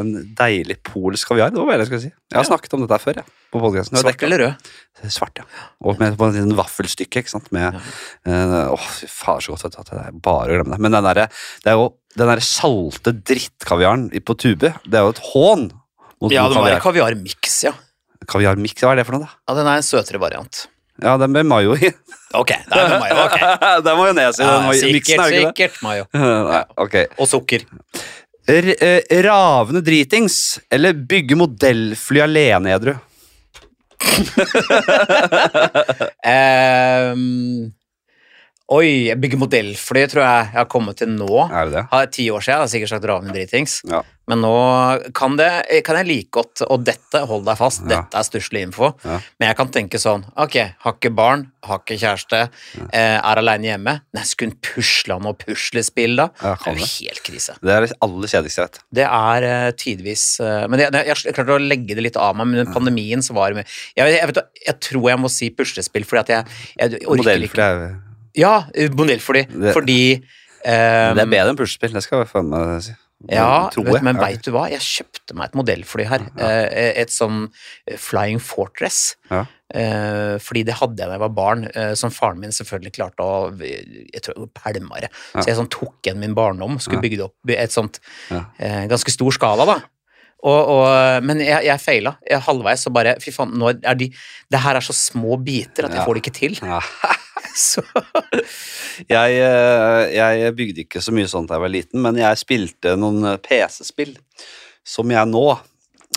[0.00, 1.50] en deilig polsk kaviar.
[1.50, 2.10] Det var hva jeg skulle si.
[2.10, 2.48] Jeg har Ja.
[2.50, 3.24] snakket om dette før, jeg.
[3.52, 3.98] På podcasten.
[3.98, 4.70] Svart eller rød?
[5.12, 5.44] Svart, ja.
[5.84, 7.50] Og med på en vaffelstykke, ikke sant.
[7.52, 7.76] Med,
[8.26, 8.68] ja.
[8.72, 9.64] åh, fy faen, så godt.
[9.64, 10.80] vet du, at Det er bare å glemme det.
[10.80, 11.28] Men den derre
[11.64, 15.70] det er jo den der salte drittkaviaren i- på tube, det er jo et hån
[16.22, 17.12] mot Ja, det må være kaviar.
[17.12, 17.72] kaviarmiks, ja.
[18.26, 19.30] Kaviarmiks, hva er det for noe, da?
[19.48, 19.54] ja.
[19.54, 20.66] Den er en søtere variant.
[21.02, 21.90] Ja, den med mayo i.
[22.36, 23.14] Ok, det er mayo.
[23.26, 23.36] ok.
[23.84, 25.48] det er majones i den mayo- miksen, er det ikke det?
[25.48, 26.04] sikkert mayo.
[26.50, 26.94] Nei, ok.
[27.20, 27.60] Og sukker.
[28.46, 30.36] R eh, ravende dritings
[30.70, 32.94] eller bygge modellfly alene edru?
[36.26, 37.72] Ehm,
[38.72, 41.30] oi, jeg bygger modellfly, tror jeg jeg har kommet til nå.
[41.46, 41.86] Er det det?
[41.92, 43.80] Har ti år siden, jeg har sikkert sagt ravende dritings.
[43.86, 44.02] Ja.
[44.26, 44.52] Men nå
[45.14, 45.46] kan, det,
[45.86, 48.00] kan jeg like godt, og dette, hold deg fast, Ja.
[48.00, 49.20] dette er stusslig info, Ja.
[49.38, 52.40] men jeg kan tenke sånn, ok, har ikke barn, har ikke kjæreste,
[52.90, 56.30] eh, er alene hjemme, nei, skulle hun pusla noe puslespill da?
[56.42, 57.54] Ja, det er jo helt krise.
[57.62, 58.80] Det er det aller kjedeligste jeg vet.
[58.98, 62.50] Det er uh, tidvis uh, Men jeg, jeg klarte å legge det litt av meg,
[62.50, 66.04] men pandemien så var det med jeg, jeg, vet, jeg tror jeg må si puslespill,
[66.04, 66.34] fordi at
[66.80, 67.94] jeg, orker Modellfly ikke er,
[68.36, 72.48] Ja, eh, modellfly, Det- fordi um, det er bedre enn puslespill, det skal jeg faen
[72.52, 72.94] meg si.
[73.32, 74.02] Ja, vet, jeg.
[74.04, 74.66] men veit du hva?
[74.68, 76.26] Jeg kjøpte meg et modellfly her.
[76.36, 76.48] Ja.
[77.00, 77.46] Et sånn
[77.88, 79.14] eh, Flying Fortress.
[79.30, 79.46] Ja.
[79.74, 83.24] Eh, Fordi det hadde jeg da jeg var barn, eh, som faren min selvfølgelig klarte
[83.24, 85.08] å Jeg tror pælma det.
[85.34, 85.40] Ja.
[85.40, 87.98] Så jeg sånn tok igjen min barndom skulle bygge det opp i et sånt
[88.30, 88.44] Ja.
[88.60, 89.78] eh, ganske stor skala, da.
[90.44, 92.18] Og, og, men jeg, jeg feila.
[92.30, 94.10] Halvveis så bare Fy faen, nå er de
[94.52, 96.04] Det her er så små biter at jeg Ja.
[96.04, 96.54] får det ikke til.
[97.56, 97.82] Så
[99.14, 102.96] Jeg, eh, jeg bygde ikke så mye sånt da jeg var liten, men jeg spilte
[103.00, 104.14] noen eh, PC-spill
[104.86, 105.46] som jeg nå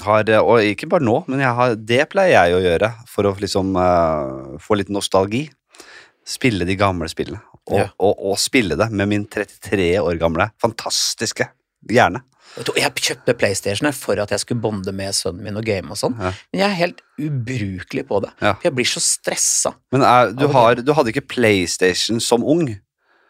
[0.06, 3.36] har eh, Og ikke bare nå, men har, det pleier jeg å gjøre for å
[3.42, 5.48] liksom uh, få litt nostalgi.
[6.28, 7.42] Spille de gamle spillene.
[7.70, 7.88] Og, Ja.
[8.02, 11.50] og, og spille det med min 33 år gamle fantastiske
[11.90, 12.24] hjerne.
[12.58, 16.00] Du, Jeg kjøpte PlayStation for at jeg skulle bonde med sønnen min og game og
[16.00, 16.18] sånn.
[16.20, 16.34] Ja.
[16.52, 18.34] Men jeg er helt ubrukelig på det.
[18.44, 18.56] Ja.
[18.66, 19.76] Jeg blir så stressa.
[19.94, 22.68] Men er, du, har, du hadde ikke PlayStation som ung?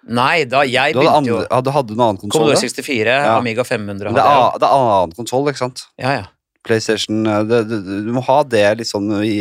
[0.09, 2.47] Nei, da jeg Du begynte jo du hadde noen annen konsoll?
[2.47, 3.37] Commodore 64, Ja.
[3.37, 5.85] Amiga 500 hadde Det er, jeg det er annen konsoll, ikke sant?
[5.99, 6.27] Ja, ja.
[6.65, 9.31] PlayStation eh, det, det, Du må ha det sånn i,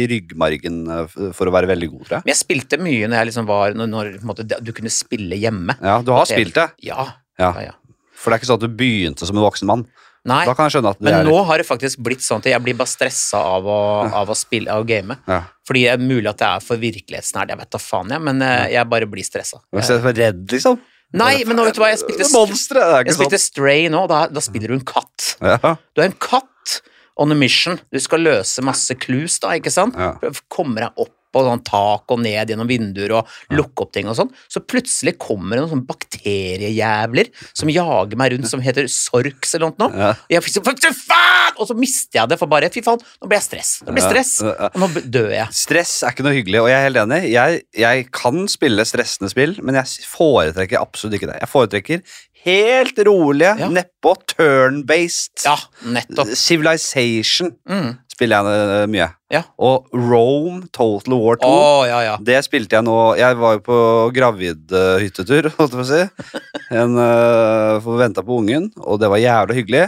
[0.00, 2.26] i ryggmargen eh, for å være veldig god, tror jeg.
[2.26, 4.92] Men jeg spilte mye når jeg liksom var Når, når på en måte, du kunne
[4.94, 5.76] spille hjemme.
[5.82, 7.06] Ja, Du har spilt det, Ja.
[7.40, 7.54] Ja.
[7.56, 7.76] ja, ja.
[8.20, 9.86] For det er ikke sånn at du begynte som en voksen mann.
[10.28, 12.50] Nei, Da kan jeg skjønne at men er nå har det faktisk blitt sånn at
[12.50, 13.78] jeg blir bare stressa av å,
[14.20, 15.16] av å spille av å game.
[15.30, 15.42] ja.
[15.70, 18.42] Fordi det er mulig at det er for virkelighetsnært, jeg vet da faen, jeg, men
[18.42, 19.60] eh, jeg bare blir stressa.
[19.72, 20.80] Er du redd, liksom?
[21.16, 22.82] Nei, men nå vet du hva, jeg spilte, Monstre!
[23.06, 25.36] Jeg spilte Stray nå, da, da spiller du en katt.
[25.40, 26.76] Ja, Du er en katt
[27.20, 27.78] on a mission.
[27.90, 29.96] Du skal løse masse clues, da, ikke sant?
[29.98, 30.14] Ja.
[30.52, 34.16] Kommer deg opp på sånn tak og ned gjennom vinduer og lukke opp ting og
[34.18, 34.30] sånn.
[34.50, 39.74] Så plutselig kommer det noen sånne bakteriejævler som jager meg rundt, som heter sorks eller
[39.80, 39.90] noe.
[39.94, 40.10] Ja.
[40.16, 41.56] Og jeg fikk faen!
[41.60, 43.70] Og så mister jeg det, for bare fy faen, nå ble jeg stress.
[43.84, 45.48] Nå ble jeg stress, og nå dør jeg.
[45.60, 47.20] Stress er ikke noe hyggelig, og jeg er helt enig.
[47.34, 51.38] Jeg, jeg kan spille stressende spill, men jeg foretrekker absolutt ikke det.
[51.42, 52.04] Jeg foretrekker
[52.46, 53.68] helt rolige, Ja.
[53.68, 55.44] nedpå, turn-based.
[55.44, 56.30] Ja, nettopp.
[56.36, 57.98] Civilization Mm.
[58.20, 59.08] Spiller jeg eh, mye.
[59.32, 59.42] Ja.
[59.62, 61.48] Og Rome, Total War 2.
[61.48, 62.14] oh, ja, ja.
[62.20, 63.80] Det spilte jeg nå Jeg var jo på
[64.16, 66.40] gravidhyttetur, holdt jeg på å si.
[66.76, 69.84] En, uh, å vente på ungen, og det var jævlig hyggelig.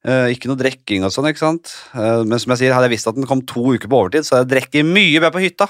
[0.00, 1.72] Uh, ikke noe drikking og sånn, ikke sant.
[1.92, 4.26] Uh, men som jeg sier, hadde jeg visst at den kom to uker på overtid,
[4.26, 5.68] så hadde jeg drukket mye mer på hytta.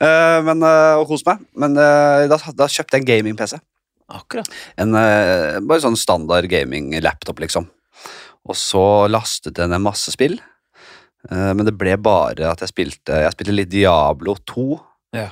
[0.00, 1.42] Eh, men, eh, og kost meg.
[1.60, 3.58] Men eh, da, da kjøpte jeg en gaming-PC.
[4.16, 4.48] Akkurat.
[4.80, 7.68] En eh, bare sånn standard gaming-laptop, liksom.
[8.46, 10.38] Og så lastet jeg ned masse spill.
[11.30, 14.66] Eh, men det ble bare at jeg spilte Jeg spilte litt Diablo 2.
[15.16, 15.28] Ja.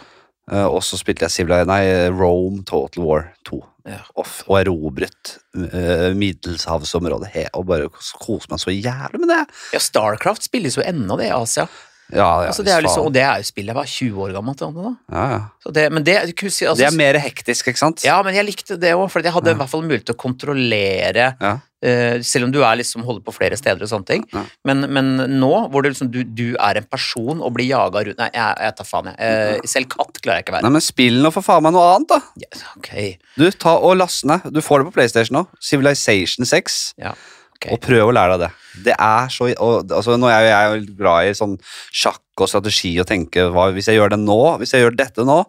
[0.50, 3.60] eh, og så spilte jeg Civil, nei, Rome Total War 2.
[3.84, 3.98] Ja.
[4.16, 9.42] Og, f- og erobret uh, Middelhavsområdet og bare koste meg så jævlig med det.
[9.74, 11.66] ja, Starcraft spilles jo ennå, det, i Asia.
[12.12, 14.32] Ja, ja, altså, det er liksom, og det er jo spillet jeg var 20 år
[14.36, 14.90] gammel da.
[15.14, 15.38] ja, ja.
[15.64, 18.04] Så det, men det, altså, Det er mer hektisk, ikke sant?
[18.04, 20.20] Ja, men jeg likte det òg, for jeg hadde i hvert fall mulighet til å
[20.20, 24.26] kontrollere eh, Selv om du er liksom holder på flere steder og sånne ting.
[24.68, 28.20] Men, men nå, hvor det liksom, du, du er en person og blir jaga rundt
[28.20, 29.18] Nei, jeg, jeg tar faen, jeg.
[29.24, 30.66] Eh, selv katt klarer jeg ikke å være.
[30.68, 32.20] Nei, men spill nå for faen meg noe annet, da.
[32.44, 33.14] Yes, okay.
[33.40, 34.44] Du, ta og last ned.
[34.52, 35.46] Du får det på PlayStation nå.
[35.72, 36.82] Civilization 6.
[37.00, 37.16] ja,
[37.64, 37.72] ok.
[37.74, 38.50] Og prøv å lære deg det.
[38.90, 41.56] Det er så og, altså, Nå er jeg jo glad i sånn
[41.94, 45.24] sjakk og strategi og tenke hva, Hvis jeg gjør det nå, hvis jeg gjør dette
[45.26, 45.40] nå,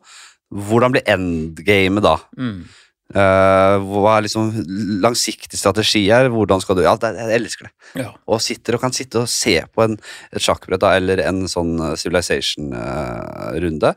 [0.54, 2.18] hvordan blir endgamet da?
[2.38, 2.60] Mm.
[3.16, 4.48] Uh, hva er liksom
[5.04, 6.26] langsiktig strategi her?
[6.34, 7.74] Hvordan skal du Ja, jeg elsker det.
[8.02, 8.12] Ja.
[8.28, 9.98] Og sitter og kan sitte og se på en,
[10.34, 13.96] et sjakkbrett da, eller en sånn eh, Civilization-runde.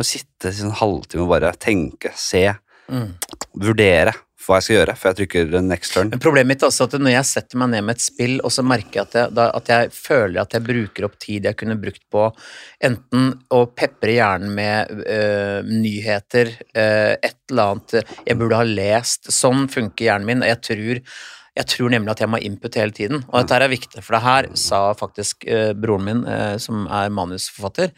[0.00, 2.46] og sitte i en halvtime og bare tenke, se,
[2.90, 3.12] Mm.
[3.54, 4.12] vurdere.
[4.40, 6.12] Hva jeg skal gjøre, før jeg trykker next turn.
[6.22, 8.64] Problemet mitt er også at når jeg setter meg ned med et spill, og så
[8.66, 11.78] merker jeg at jeg, da, at jeg føler at jeg bruker opp tid jeg kunne
[11.80, 12.26] brukt på
[12.90, 19.28] enten å pepre hjernen med øh, nyheter, øh, et eller annet jeg burde ha lest
[19.34, 20.42] Sånn funker hjernen min.
[20.44, 21.00] og Jeg tror
[21.60, 24.00] jeg tror nemlig at jeg må ha input hele tiden, og dette her er viktig.
[24.06, 27.92] For det her sa faktisk eh, broren min, eh, som er manusforfatter,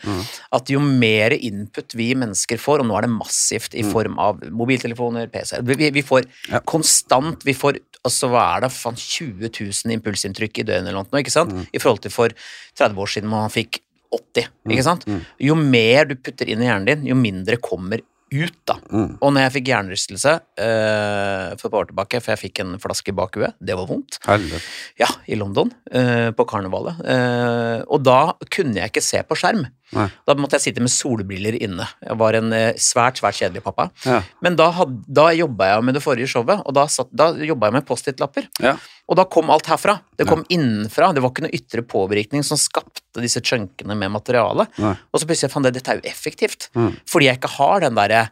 [0.59, 4.43] at jo mer input vi mennesker får, og nå er det massivt i form av
[4.51, 6.61] mobiltelefoner, PC Vi, vi får Ja.
[6.67, 11.21] konstant Vi får altså hva er det, faen 20 000 impulsinntrykk i døgnet eller noe,
[11.23, 11.53] ikke sant?
[11.71, 12.35] I forhold til for
[12.79, 13.79] 30 år siden man fikk
[14.13, 15.07] 80, ikke sant?
[15.41, 18.03] Jo mer du putter inn i hjernen din, jo mindre kommer
[18.33, 18.79] ut, da.
[18.91, 19.17] Mm.
[19.21, 23.13] Og når jeg fikk hjernerystelse uh, for et år tilbake, for jeg fikk en flaske
[23.13, 24.19] i bakhuet, det var vondt.
[24.27, 24.65] Helvete.
[25.01, 27.03] Ja, i London, uh, på karnevalet.
[27.05, 28.21] uh, og da
[28.53, 29.67] kunne jeg ikke se på skjerm.
[29.97, 30.07] Nei.
[30.29, 31.87] Da måtte jeg sitte med solbriller inne.
[32.01, 33.89] Jeg var en eh, svært, svært kjedelig pappa.
[34.07, 34.23] Ja.
[34.45, 37.69] Men da, had, da jobba jeg med det forrige showet, og da, satt, da jobba
[37.69, 38.49] jeg med Post-It-lapper.
[38.65, 38.77] Ja.
[39.11, 39.99] Og da kom alt herfra.
[40.17, 41.11] Det kom innenfra.
[41.13, 44.69] Det var ikke noe ytre påvirkning som skapte disse chunkene med materiale.
[44.81, 44.95] Nei.
[45.13, 46.71] Og så plutselig fant jeg dette er jo effektivt.
[46.79, 46.95] Mm.
[47.11, 48.23] Fordi jeg ikke har den derre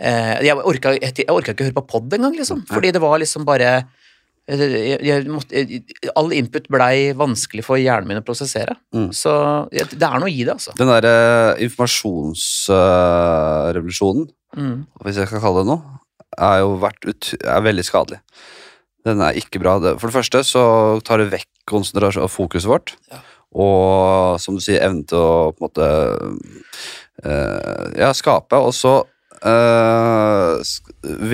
[0.00, 2.64] eh, Jeg orka ikke å høre på pod engang, liksom.
[2.72, 3.84] Fordi det var liksom bare
[4.44, 5.80] jeg, jeg måtte, jeg,
[6.18, 8.74] All input blei vanskelig for hjernen min å prosessere.
[8.92, 9.08] Mm.
[9.16, 9.32] Så
[9.72, 10.72] det er noe i det, altså.
[10.78, 14.86] Den derre informasjonsrevolusjonen, Mm.
[15.02, 15.82] hvis jeg skal kalle det noe,
[16.38, 18.20] er jo ut, er veldig skadelig.
[19.04, 19.80] Den er ikke bra.
[19.98, 20.62] For det første så
[21.04, 22.94] tar det vekk konsentrasjon og fokuset vårt.
[23.10, 23.18] Ja.
[23.54, 25.86] Og som du sier, evnen til å på en måte
[27.24, 28.58] uh, ja, skape.
[28.58, 29.04] Og så
[29.44, 30.56] eh,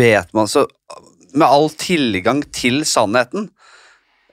[0.01, 0.67] vet man så
[1.35, 3.51] Med all tilgang til sannheten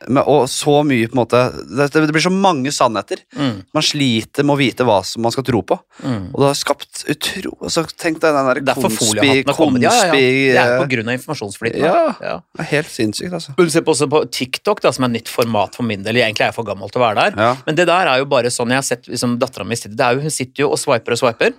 [0.05, 3.21] med, og så mye på en måte det, det blir så mange sannheter.
[3.37, 3.63] Mm.
[3.73, 5.77] Man sliter med å vite hva som man skal tro på.
[6.03, 6.27] Mm.
[6.33, 7.53] Og det har skapt utro...
[7.65, 9.41] Altså, tenk deg den der konspi...
[9.47, 9.81] konspi...
[9.87, 10.21] Ja, ja, ja.
[10.21, 11.81] Det er på grunn av informasjonsflyten.
[11.87, 12.03] Ja.
[12.21, 12.35] ja.
[12.53, 13.57] Det er helt sinnssykt, altså.
[13.57, 16.21] Du ser på, også på TikTok, da, som er nytt format for min del.
[16.21, 17.41] Egentlig er jeg for gammel til å være der.
[17.47, 17.51] Ja.
[17.65, 19.97] Men det der er jo bare sånn jeg har sett liksom, dattera mi sitte.
[19.97, 21.57] Det er jo, hun sitter jo og swiper og swiper.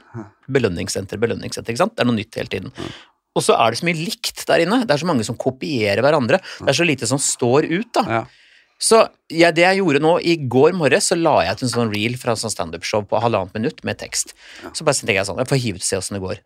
[0.49, 1.75] Belønningssenter, belønningssenter.
[1.75, 1.99] ikke sant?
[1.99, 2.75] Det er noe nytt hele tiden.
[3.39, 4.81] Og så er det så mye likt der inne.
[4.83, 6.41] Det er så mange som kopierer hverandre.
[6.59, 8.05] Det er så lite som står ut, da.
[8.19, 8.21] Ja.
[8.79, 9.01] Så
[9.35, 12.15] ja, det jeg gjorde nå, i går morges, så la jeg ut en sånn reel
[12.21, 14.37] fra en sånn standup-show på halvannet minutt med tekst.
[14.71, 16.43] Så bare tenker jeg sånn, jeg får hive ut og se åssen det går.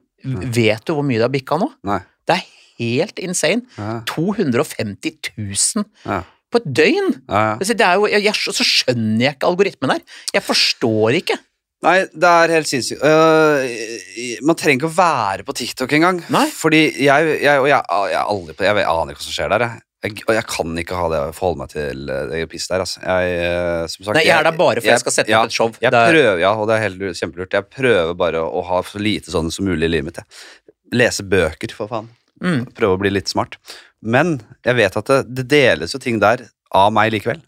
[0.57, 1.69] Vet du hvor mye det har bikka nå?
[1.89, 2.01] Nei.
[2.29, 2.47] Det er
[2.81, 3.67] helt insane.
[3.77, 3.99] Ja.
[4.09, 6.23] 250 000 Ja.
[6.53, 7.13] på et døgn!
[7.29, 7.57] Ja, ja.
[7.61, 10.03] Det jo, jeg, så skjønner jeg ikke algoritmen her.
[10.33, 11.37] Jeg forstår ikke.
[11.83, 13.03] Nei, det er helt sinnssykt.
[13.03, 16.21] Uh, man trenger ikke å være på TikTok engang.
[16.31, 16.45] Nei.
[16.55, 17.81] Fordi jeg, jeg, og jeg,
[18.13, 19.65] jeg, aldri på, jeg, aner ikke hva som skjer der.
[19.67, 19.83] Jeg.
[20.03, 22.83] Jeg, og jeg kan ikke ha det forholde meg til øh, det pisset der.
[22.83, 23.03] Altså.
[23.07, 25.51] Jeg, øh, som sagt, Nei, jeg er der bare for jeg skal sette ja, opp
[25.53, 25.69] et show.
[25.79, 27.55] Jeg Det er- prøver, ja, og det er helt kjempelurt.
[27.55, 30.19] Jeg prøver bare å ha så lite sånn som mulig i livet mitt.
[30.23, 30.75] Jeg.
[30.99, 32.11] Lese bøker, for faen.
[32.43, 32.65] Mm.
[32.75, 33.59] Prøve å bli litt smart.
[34.03, 37.39] Men jeg vet at det, det deles jo ting der av meg likevel.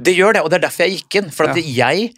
[0.00, 1.28] Det gjør det, og det er derfor jeg gikk inn.
[1.32, 1.92] For at Ja.
[1.92, 2.14] jeg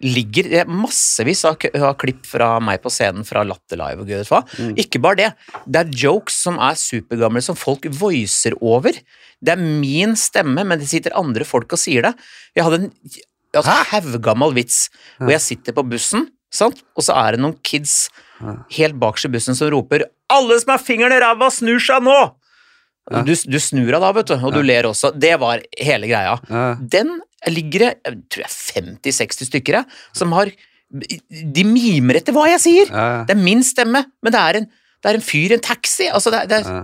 [0.00, 4.08] ligger det er massevis av, av klipp fra meg på scenen fra Latter Live og
[4.08, 4.42] gud vet hva.
[4.56, 4.72] Mm.
[4.80, 5.30] Ikke bare det.
[5.66, 8.96] Det er jokes som er supergamle, som folk voicer over.
[9.40, 12.14] Det er min stemme, men det sitter andre folk og sier det.
[12.56, 12.90] Jeg hadde en
[13.56, 14.86] altså, haugammal vits
[15.18, 16.80] hvor jeg sitter på bussen, sant?
[16.96, 18.08] og så er det noen kids
[18.72, 22.30] helt bakerst i bussen som roper 'Alle som har fingeren i ræva, snur seg nå!'
[23.10, 23.22] Ja.
[23.26, 25.10] Du, du snur deg da, vet du, og du ler også.
[25.18, 26.36] Det var hele greia.
[26.46, 26.76] Ja.
[26.78, 27.16] Den
[27.48, 28.52] ligger det jeg tror jeg
[29.00, 30.52] 50-60 stykker jeg, som har
[30.90, 32.90] De mimer etter hva jeg sier!
[32.90, 34.66] Ja, Det er min stemme, men det er en,
[35.00, 36.08] det er en fyr en taxi.
[36.10, 36.80] Altså, det, det er ja.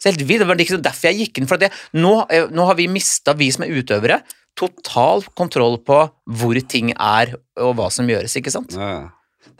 [0.00, 0.40] så helt vilt.
[0.40, 1.48] Det var ikke derfor jeg gikk inn.
[1.50, 4.22] For det, nå, eh, nå har vi mista, vi som er utøvere,
[4.58, 6.00] total kontroll på
[6.40, 8.74] hvor ting er, og hva som gjøres, ikke sant?
[8.80, 9.10] Ja.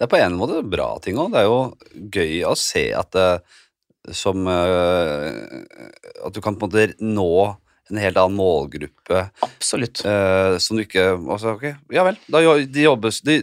[0.01, 1.35] Det er på en måte bra ting òg.
[1.35, 3.29] Det er jo gøy å se at det,
[4.17, 5.27] som eh,
[6.25, 7.33] At du kan på en måte nå
[7.91, 10.03] en helt annen målgruppe Absolutt.
[10.07, 11.65] eh, som du ikke altså, ok,
[11.95, 13.41] Ja vel, da de jobbes, de,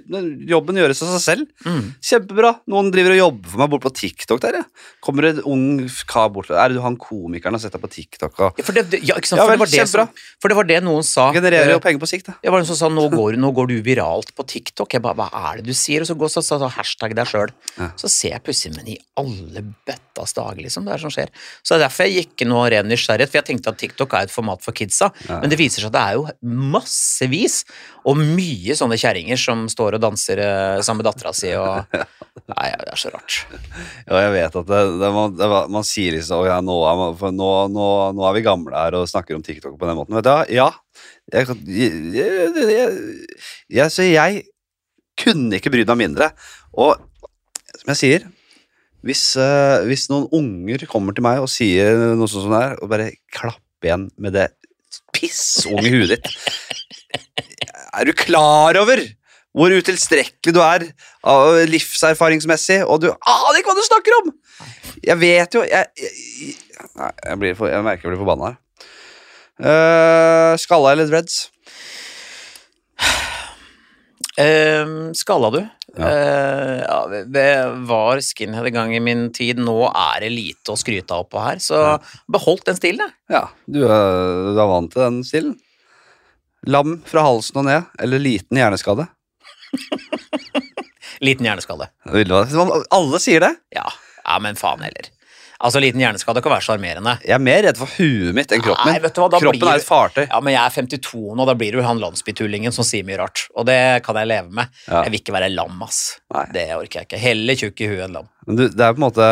[0.50, 1.48] jobben gjøres av seg selv.
[1.68, 1.94] Mm.
[2.02, 2.52] Kjempebra.
[2.72, 4.66] Noen driver og jobber for meg bort på TikTok der, ja.
[5.04, 5.66] Kommer det en ung
[6.10, 8.74] kar bort Er det du han komikeren har sett deg på TikTok og Ja, For
[8.78, 9.40] det, det- ja, ikke sant?
[9.42, 10.06] Ja For vel, det var det kjempebra.
[10.08, 11.28] som, for det var det noen sa.
[11.36, 12.38] genererer Eh, jo penger på sikt, da.
[12.42, 14.94] Det var noen som sa nå går, nå går du viralt på TikTok.
[14.94, 16.02] Jeg bare, Hva er det du sier?
[16.02, 17.52] Og så går så, så, så hashtag deg sjøl.
[17.98, 20.86] Så ser jeg plutselig, men i alle bøttas dag, liksom.
[20.88, 21.30] Det er som skjer.
[21.64, 24.28] Så det er derfor jeg gikk nå ren nysgjerrighet, for jeg tenkte at TikTok er
[24.28, 25.10] et format for kidsa.
[25.28, 25.42] Ja.
[25.42, 27.62] Men det viser seg at det er jo massevis,
[28.08, 31.98] og mye sånne kjerringer som står og danser eh, sammen med dattera si og
[32.48, 33.42] Nei, det er så rart.
[34.06, 37.18] Ja, jeg vet at det, det, man, det, man sier liksom «Å ja, nå, er
[37.20, 40.16] for nå, nå, nå er vi gamle her og snakker om TikTok på den måten.
[40.16, 40.54] Vet du?
[40.56, 40.70] Ja.
[41.34, 42.88] Jeg, jeg,
[43.68, 44.46] jeg, så jeg
[45.20, 46.32] kunne ikke brydd meg mindre.
[46.78, 46.96] Og
[47.82, 48.28] som jeg sier,
[49.08, 52.78] hvis, eh, hvis noen unger kommer til meg og sier noe sånt som det her,
[52.82, 53.12] og bare
[53.78, 54.48] klapper igjen med det
[55.14, 56.28] pissunge huet ditt
[57.94, 59.02] Er du klar over
[59.58, 60.84] hvor utilstrekkelig du er
[61.66, 64.28] livserfaringsmessig, og du aner ikke hva du snakker om?!
[65.02, 66.54] Jeg vet jo Jeg, jeg,
[66.94, 68.60] nei, jeg, blir for, jeg merker jeg blir forbanna her.
[69.58, 71.50] Uh, skalla eller dreads?
[74.38, 75.64] Uh, skalla du?
[75.96, 76.04] Ja.
[76.04, 77.54] Uh, ja, det-
[77.88, 79.58] var skinhead en gang i min tid.
[79.64, 81.96] Nå er det lite å skryte av på her, så
[82.28, 83.14] beholdt den stilen, jeg.
[83.38, 85.56] Ja, du er, du er vant til den stilen.
[86.68, 89.08] Lam fra halsen og ned, eller liten hjerneskade?
[91.24, 91.88] Liten hjerneskade.
[92.92, 93.54] Alle sier det.
[93.74, 93.86] Ja.
[94.24, 95.08] ja, men faen heller.
[95.58, 97.16] Altså, liten hjerneskade kan være sjarmerende.
[97.26, 99.60] Jeg er mer redd for huet mitt enn kroppen Nei, vet du hva, da kroppen
[99.64, 100.24] blir- er et fartøy.
[100.30, 103.48] Ja, men jeg er 52 nå, da blir du han landsbytullingen som sier mye rart.
[103.58, 104.70] Og det kan jeg leve med.
[104.86, 105.02] Ja.
[105.08, 106.20] Jeg vil ikke være lam, ass.
[106.34, 106.46] Nei.
[106.54, 107.22] Det orker jeg ikke.
[107.26, 108.30] Heller tjukk i huet enn lam.
[108.48, 109.26] Men du, det er på en måte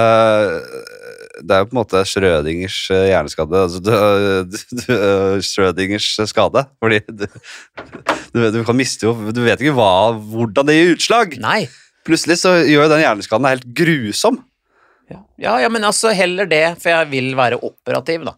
[1.45, 3.61] Det er jo på en måte Schrødingers eh, hjerneskade.
[3.67, 3.91] Altså, du,
[4.49, 6.65] du, du, Schrødingers skade.
[6.81, 6.99] Fordi
[8.33, 11.37] du kan miste jo Du vet ikke hva, hvordan det gir utslag.
[11.43, 11.65] Nei.
[12.05, 14.41] Plutselig så gjør jo den hjerneskaden deg helt grusom.
[15.11, 15.19] Ja.
[15.37, 18.33] ja, ja, men altså heller det, for jeg vil være operativ, da.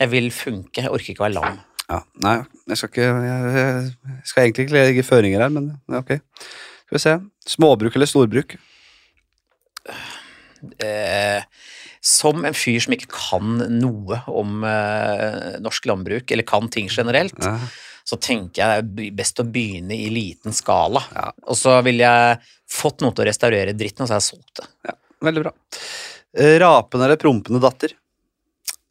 [0.00, 0.82] Jeg vil funke.
[0.82, 1.58] Jeg orker ikke å være lam.
[1.88, 2.34] Ja, nei,
[2.68, 6.18] jeg skal ikke Jeg, jeg skal egentlig ikke legge føringer her, men ja, ok.
[6.88, 7.14] Skal vi se.
[7.54, 8.56] Småbruk eller storbruk?
[10.84, 11.42] eh,
[12.00, 17.36] som en fyr som ikke kan noe om eh, norsk landbruk, eller kan ting generelt,
[17.44, 17.56] Ja.
[18.08, 21.02] så tenker jeg det er best å begynne i liten skala.
[21.14, 21.30] Ja.
[21.46, 22.38] Og så ville jeg
[22.70, 24.68] fått noe til å restaurere dritten, og så har jeg solgt det.
[24.88, 24.94] Ja,
[25.24, 25.52] veldig bra.
[26.38, 27.94] Eh, Rapende eller prompende datter?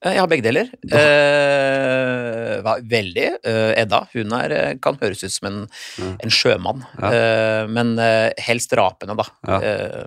[0.04, 0.70] Eh, Jeg har begge deler.
[0.94, 3.28] Eh, veldig.
[3.44, 5.68] Eh, Edda hun er, eh, kan høres ut som en,
[5.98, 6.16] Mm.
[6.24, 7.12] en sjømann, Ja.
[7.12, 7.98] eh, men
[8.38, 9.24] helst rapende, da.
[9.48, 9.58] Ja.
[9.62, 10.06] Eh,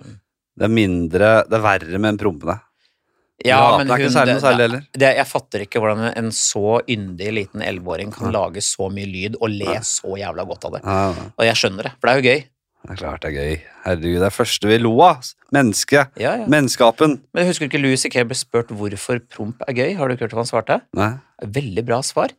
[0.59, 2.61] Det er mindre Det er verre med en prompende.
[3.45, 4.87] ja, Rapende er ikke særlig noe særlig heller.
[4.93, 9.37] det, jeg fatter ikke hvordan en så yndig liten elleveåring kan lage så mye lyd
[9.41, 10.83] og le så jævla godt av det.
[10.85, 12.45] Ja, Og jeg skjønner det, for det er jo gøy.
[12.87, 13.57] Det er klart det er gøy.
[13.85, 15.27] Herregud, det er første vi lo av.
[15.53, 16.15] Mennesket.
[16.21, 16.47] Ja, ja.
[16.51, 17.19] Menneskeapen.
[17.37, 18.23] Men husker du ikke Louis C.K.
[18.31, 19.91] ble spurt hvorfor promp er gøy?
[19.99, 20.79] Har du ikke hørt hva han svarte?
[20.97, 21.11] Nei.
[21.59, 22.33] Veldig bra svar.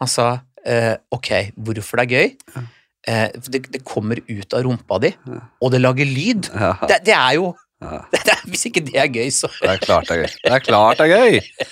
[0.00, 0.28] Han sa
[0.66, 1.30] eh, ok,
[1.66, 2.64] hvorfor det er gøy?
[3.06, 5.42] Eh, det, det kommer ut av rumpa di, Ja.
[5.60, 6.48] og det lager lyd.
[6.54, 7.50] Ja, Det, det er jo
[7.84, 8.00] ja.
[8.14, 10.36] det er, Hvis ikke det er gøy, så Det er klart det er gøy.
[10.46, 11.68] Det er klart det er gøy.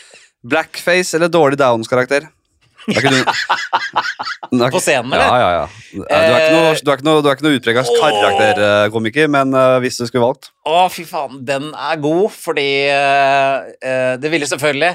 [0.52, 2.28] Blackface eller dårlig Downs-karakter?
[4.72, 5.26] På scenen, eller?
[5.38, 5.66] ja, ja.
[5.92, 9.54] Du er ikke noe, du er ikke noe, du er ikke noe utprega karakterkomiker, men
[9.56, 14.32] eh, hvis du skulle valgt Å, fy faen, den er god, fordi eh, eh, det
[14.32, 14.92] ville selvfølgelig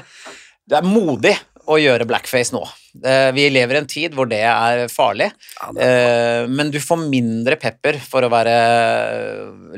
[0.68, 1.34] Du er modig
[1.68, 2.62] å gjøre blackface nå.
[3.04, 6.78] Eh, vi lever i en tid hvor det er farlig, ja, det, eh, men du
[6.82, 8.54] får mindre pepper for å være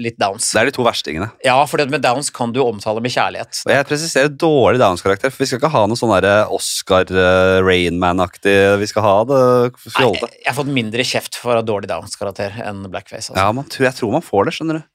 [0.01, 0.47] litt downs.
[0.55, 1.31] det er de to verstingene.
[1.45, 3.63] Ja, for med downs kan du omtale med kjærlighet.
[3.67, 6.15] Og jeg presiserer dårlig Downs-karakter, for vi skal ikke ha noe sånn
[6.55, 9.43] Oscar uh, Rainman-aktig Vi skal ha det
[9.85, 10.31] fjollete.
[10.39, 13.31] jeg har fått mindre kjeft for å ha dårlig downs-karakter enn blackface.
[13.31, 13.41] Altså.
[13.43, 14.89] Ja, man tror, jeg tror man får det, skjønner du.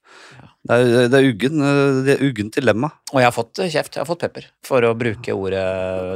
[0.66, 2.90] Det er, det er uggen, eh, det er uggen dilemma.
[3.12, 5.62] Og jeg har fått eh, kjeft, jeg har fått pepper for å bruke ordet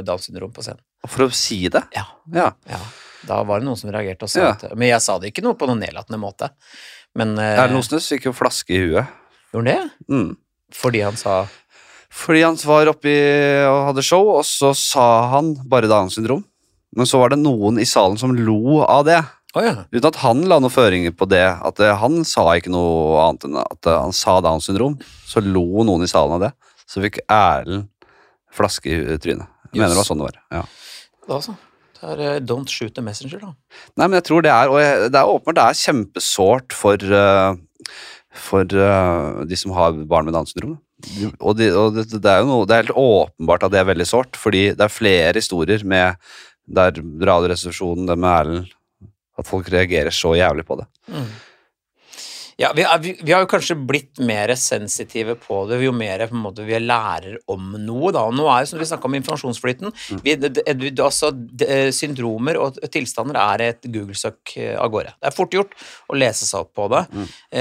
[0.07, 0.81] Downs syndrom på scenen.
[1.07, 1.83] For å si det.
[1.95, 2.51] Ja, Ja.
[2.69, 2.81] ja.
[3.27, 4.51] Da var det noen som reagerte og sa Ja.
[4.57, 6.49] at Men jeg sa det ikke noe på noen nedlatende måte.
[7.15, 8.07] Men er det noe snus?
[8.09, 9.07] fikk jo flaske i huet.
[9.53, 9.91] Gjorde han det?
[10.09, 10.29] Mm.
[10.73, 11.45] Fordi han sa
[12.11, 13.13] Fordi han var oppi
[13.67, 16.43] og hadde show, og så sa han bare Downs syndrom.
[16.95, 19.21] Men så var det noen i salen som lo av det.
[19.51, 19.71] Å ja.
[19.91, 21.43] Uten at han la noen føringer på det.
[21.43, 24.95] At eh, Han sa ikke noe annet enn at eh, han sa Downs syndrom.
[25.27, 26.51] Så lo noen i salen av det.
[26.87, 27.89] Så fikk Erlend
[28.51, 29.49] flaske i trynet.
[29.71, 30.39] Jeg mener det var sånn det var.
[30.51, 30.63] Ja.
[31.27, 31.57] Da så.
[32.01, 33.51] Det er uh, Don't shoot the messenger, da.
[33.99, 37.03] Nei, men jeg tror det er Og jeg, det er åpenbart det er kjempesårt for
[37.13, 37.51] uh,
[38.47, 40.79] For uh, de som har barn med Downs syndrom.
[41.37, 43.89] Og, de, og det, det er jo noe Det er helt åpenbart at det er
[43.91, 46.17] veldig sårt, fordi det er flere historier med
[46.71, 48.75] der Radioresepsjonen, det med Erlend
[49.41, 50.87] At folk reagerer så jævlig på det.
[52.61, 56.21] Ja, vi, er, vi, vi har jo kanskje blitt mer sensitive på det jo mer
[56.29, 58.11] på en måte vi lærer om noe.
[58.13, 58.27] da.
[58.33, 62.77] Nå er jo, som vi snakka om informasjonsflyten vi, det, det, altså, det, Syndromer og
[62.93, 65.15] tilstander er et Google-søk eh, av gårde.
[65.17, 65.73] Det er fort gjort
[66.11, 67.01] å lese seg opp på det.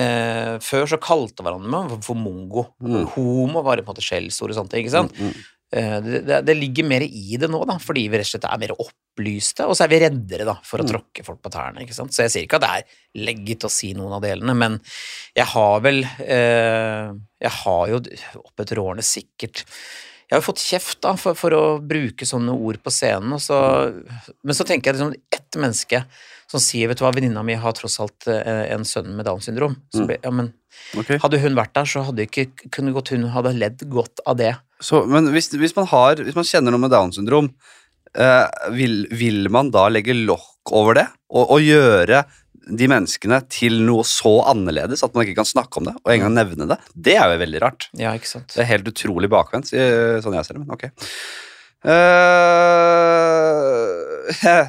[0.01, 2.69] Eh, før så kalte hverandre meg for mongo.
[2.83, 3.07] Mm.
[3.15, 4.85] Homo var på en måte skjellsord og ting.
[4.85, 5.17] ikke sant?
[5.17, 5.41] Mm, mm.
[5.41, 8.47] Eh, Det, det, det ligger mer i det nå, da, fordi vi rett og slett
[8.51, 10.91] er mer opplyste, og så er vi reddere da, for å Mm.
[10.91, 11.85] tråkke folk på tærne.
[11.85, 12.11] ikke sant?
[12.17, 14.81] Så jeg sier ikke at det er legget å si noen av delene, men
[15.37, 18.01] jeg har vel eh, Jeg har jo
[18.43, 22.51] opp etter årene sikkert Jeg har jo fått kjeft da, for, for å bruke sånne
[22.55, 23.57] ord på scenen, og så,
[24.43, 26.03] men så tenker jeg liksom ett menneske
[26.51, 29.47] som sier vet du hva, venninna mi har tross alt eh, en sønn med Downs
[29.47, 29.77] syndrom.
[29.95, 30.07] Så Mm.
[30.11, 30.53] ble, ja, men
[30.99, 31.19] okay.
[31.23, 34.57] hadde hun vært der, så hadde ikke kunne godt hun hadde ledd godt av det.
[34.81, 37.51] Så, men hvis, hvis, man har, hvis man kjenner noe med Downs syndrom,
[38.17, 41.07] eh, vil, vil man da legge lokk over det?
[41.31, 42.25] Og, og gjøre
[42.71, 46.35] de menneskene til noe så annerledes at man ikke kan snakke om det og engang
[46.37, 46.79] nevne det?
[46.95, 47.89] Det er jo veldig rart.
[47.99, 48.53] Ja, ikke sant.
[48.55, 50.65] Det er helt utrolig bakvendt, sånn jeg ser det.
[50.65, 50.85] Men ok.
[51.81, 52.31] Eh,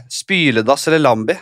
[0.22, 1.36] spyledass eller Lambi?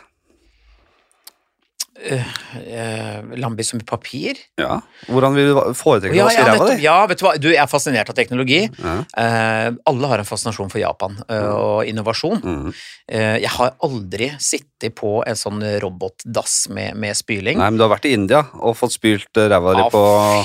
[2.00, 4.38] Eh, Lambi som papir?
[4.60, 4.80] Ja.
[5.10, 6.78] Hvordan vil du foretrekke Ja, å vaske ræva di?
[6.86, 8.62] ja, vet du hva, du jeg er fascinert av teknologi.
[8.80, 8.94] Ja.
[9.12, 12.40] Uh, alle har en fascinasjon for Japan eh, og innovasjon.
[12.44, 12.74] Mm.
[13.10, 17.58] Jeg har aldri sittet på en sånn robotdass med, med spyling.
[17.60, 20.04] Nei, men du har vært i India og fått spylt ræva di Ah, på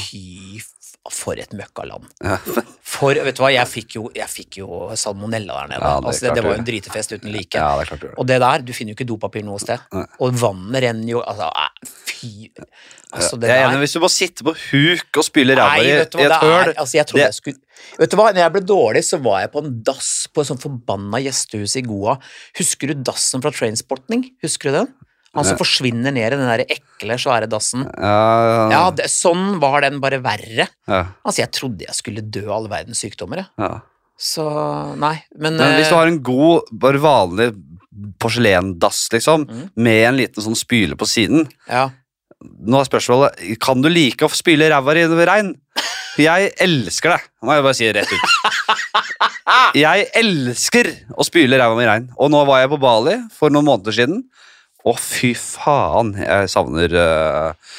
[0.08, 0.62] Fy
[1.12, 2.08] for et møkkaland.
[2.24, 2.38] ja.
[2.94, 4.68] For, vet du hva, jeg fikk jo, jeg fikk jo
[5.00, 5.82] salmonella der nede.
[5.82, 7.58] Ja, det altså, det, det var jo en dritefest uten like.
[7.58, 8.04] ja, det klart.
[8.20, 9.82] Og det der, du finner jo ikke dopapir noe sted.
[9.96, 10.04] Nei.
[10.22, 12.32] Og vannet renner jo Altså, eh, fy
[13.14, 16.14] Altså, det er der Hvis du må sitte på huk og spyle ræva i et
[16.18, 16.72] høl?
[16.74, 17.60] Altså, jeg trodde det- jeg skulle
[17.98, 20.46] Vet du hva, når jeg ble dårlig, så var jeg på en dass på et
[20.48, 22.14] sånt forbanna gjestehus i Goa.
[22.58, 24.24] Husker du dassen fra Trainsportning?
[24.42, 24.88] Husker du den?
[25.34, 27.84] Han som forsvinner ned i den der ekle, svære dassen.
[27.98, 30.68] ja, Ja, det, sånn var den, bare verre.
[30.88, 33.50] ja, Altså, jeg trodde jeg skulle dø av alle verdens sykdommer, jeg.
[33.58, 33.80] ja.
[34.16, 34.44] Så
[34.96, 37.48] nei, men, Men hvis du eh, har en god, bare vanlig
[38.22, 39.70] porselendass, liksom, Mm.
[39.76, 41.90] med en liten sånn spyle på siden ja.
[42.44, 45.54] Nå er spørsmålet Kan du like å spyle ræva i regn?
[46.18, 48.28] Jeg elsker det, Nå må jeg bare si det rett ut.
[49.74, 52.08] Jeg elsker å spyle ræva mi i regn.
[52.18, 54.22] Og nå var jeg på Bali for noen måneder siden.
[54.84, 57.76] Å, fy faen, jeg savner uh,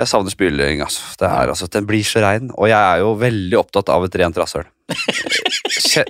[0.00, 1.12] Jeg savner spyling, altså.
[1.20, 1.68] Det er, altså.
[1.70, 2.50] Den blir så rein.
[2.56, 4.66] Og jeg er jo veldig opptatt av et rent rasshøl.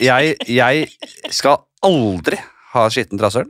[0.03, 0.87] Jeg, jeg
[1.35, 2.37] skal aldri
[2.73, 3.49] ha skittent rasshøl.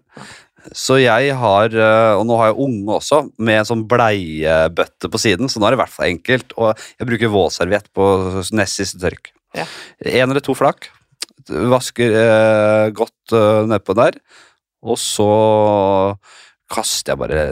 [0.70, 5.20] Så jeg har, eh, og nå har jeg unge også, med en sånn bleiebøtte på
[5.20, 6.54] siden, så nå er det i hvert fall enkelt.
[6.54, 8.06] Og jeg bruker våtserviett på
[8.54, 9.32] nest siste tørk.
[9.58, 9.66] Ja.
[10.06, 10.88] En eller to flak.
[11.50, 14.20] Vasker eh, godt eh, nedpå der.
[14.86, 15.28] Og så
[16.72, 17.42] kaster jeg bare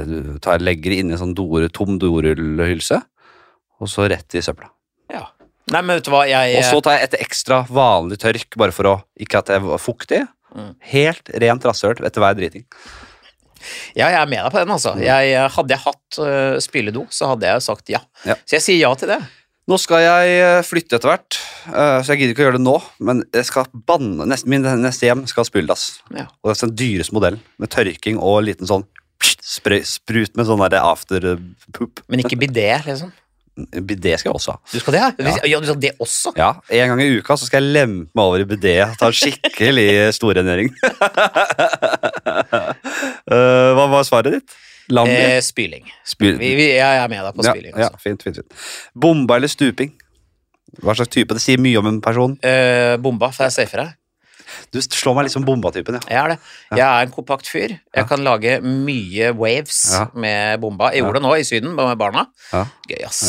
[0.42, 3.02] tar, Legger det inn i en sånn dor, tom dorullhylse.
[3.80, 4.72] Og så rett i søpla.
[5.12, 5.28] ja.
[5.70, 8.74] Nei, men vet du hva, jeg Og så tar jeg et ekstra vanlig tørk, bare
[8.74, 10.24] for å ikke at det er fuktig.
[10.50, 10.72] Mm.
[10.92, 12.64] Helt rent rasshøl etter hver driting.
[13.94, 14.94] Ja, jeg er med deg på den, altså.
[15.02, 18.00] Jeg, hadde jeg hatt uh, spyledo, så hadde jeg sagt ja.
[18.26, 18.38] Ja.
[18.42, 19.20] Så jeg sier ja til det.
[19.70, 21.36] Nå skal jeg eh, flytte etter hvert,
[21.68, 22.72] uh, så jeg gidder ikke å gjøre det nå.
[23.06, 25.84] Men jeg skal banne, neste, min neste hjem skal ha spyledass.
[26.16, 26.24] Ja.
[26.40, 28.88] Og det er den dyreste modellen, med tørking og liten sånn
[29.20, 30.92] sprøy, sprut med sånn afterpoop.
[30.92, 31.38] after
[31.76, 32.00] poop.
[32.08, 33.12] Men ikke bidé, liksom.
[33.90, 34.58] Bidé skal jeg også ha.
[34.72, 35.32] Du skal det, ja?
[35.50, 36.30] Ja, du skal det også?
[36.38, 38.76] Ja, En gang i uka så skal jeg lempe meg over i bidé.
[38.96, 40.70] Ta en skikkelig storrengjøring.
[43.30, 44.56] uh, hva var svaret ditt?
[44.90, 45.84] Eh, spyling.
[46.08, 47.74] Spyl- Vi, vi, jeg er med deg på ja, spyling.
[47.76, 48.00] ja, Altså.
[48.02, 48.56] fint, fint, fint.
[48.98, 49.92] Bomba eller stuping?
[50.82, 51.34] Hva slags type?
[51.36, 52.34] Det sier mye om en person.
[52.46, 53.86] Eh, bomba, for jeg er safere.
[54.72, 56.02] Du slår meg litt som bomba-typen, ja.
[56.08, 56.38] Jeg er det.
[56.78, 57.76] Jeg er en kompakt fyr.
[57.96, 59.80] Jeg kan lage mye waves
[60.14, 60.92] med bomba.
[60.94, 62.26] Jeg gjorde det nå i Syden med barna.
[62.52, 62.66] Ja.
[62.90, 63.24] Gøy, ass.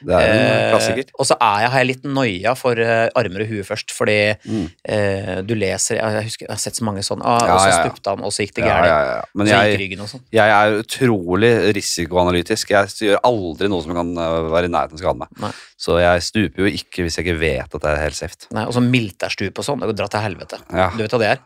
[0.00, 0.74] Det er en Eh,
[1.18, 4.66] og så jeg, har jeg litt noia for eh, armer og hue først, fordi Mm.
[4.88, 7.60] eh, du leser Jeg, jeg husker jeg har sett så mange sånn ah, Ja, Og
[7.60, 8.86] så ja, stupte han, og så gikk det gærent.
[8.86, 9.22] ja, ja.
[9.34, 10.22] Men jeg, sånn.
[10.32, 12.70] jeg er utrolig risikoanalytisk.
[12.70, 15.28] Jeg gjør aldri noe som kan øh, være i nærheten av å skade meg.
[15.44, 15.52] Nei.
[15.80, 18.36] Så jeg stuper jo ikke hvis jeg ikke vet at det er helt safe.
[18.52, 19.80] Nei, og så miltærstup og sånn.
[19.80, 20.58] Det går dra til helvete.
[20.96, 21.40] Du vet hva det er?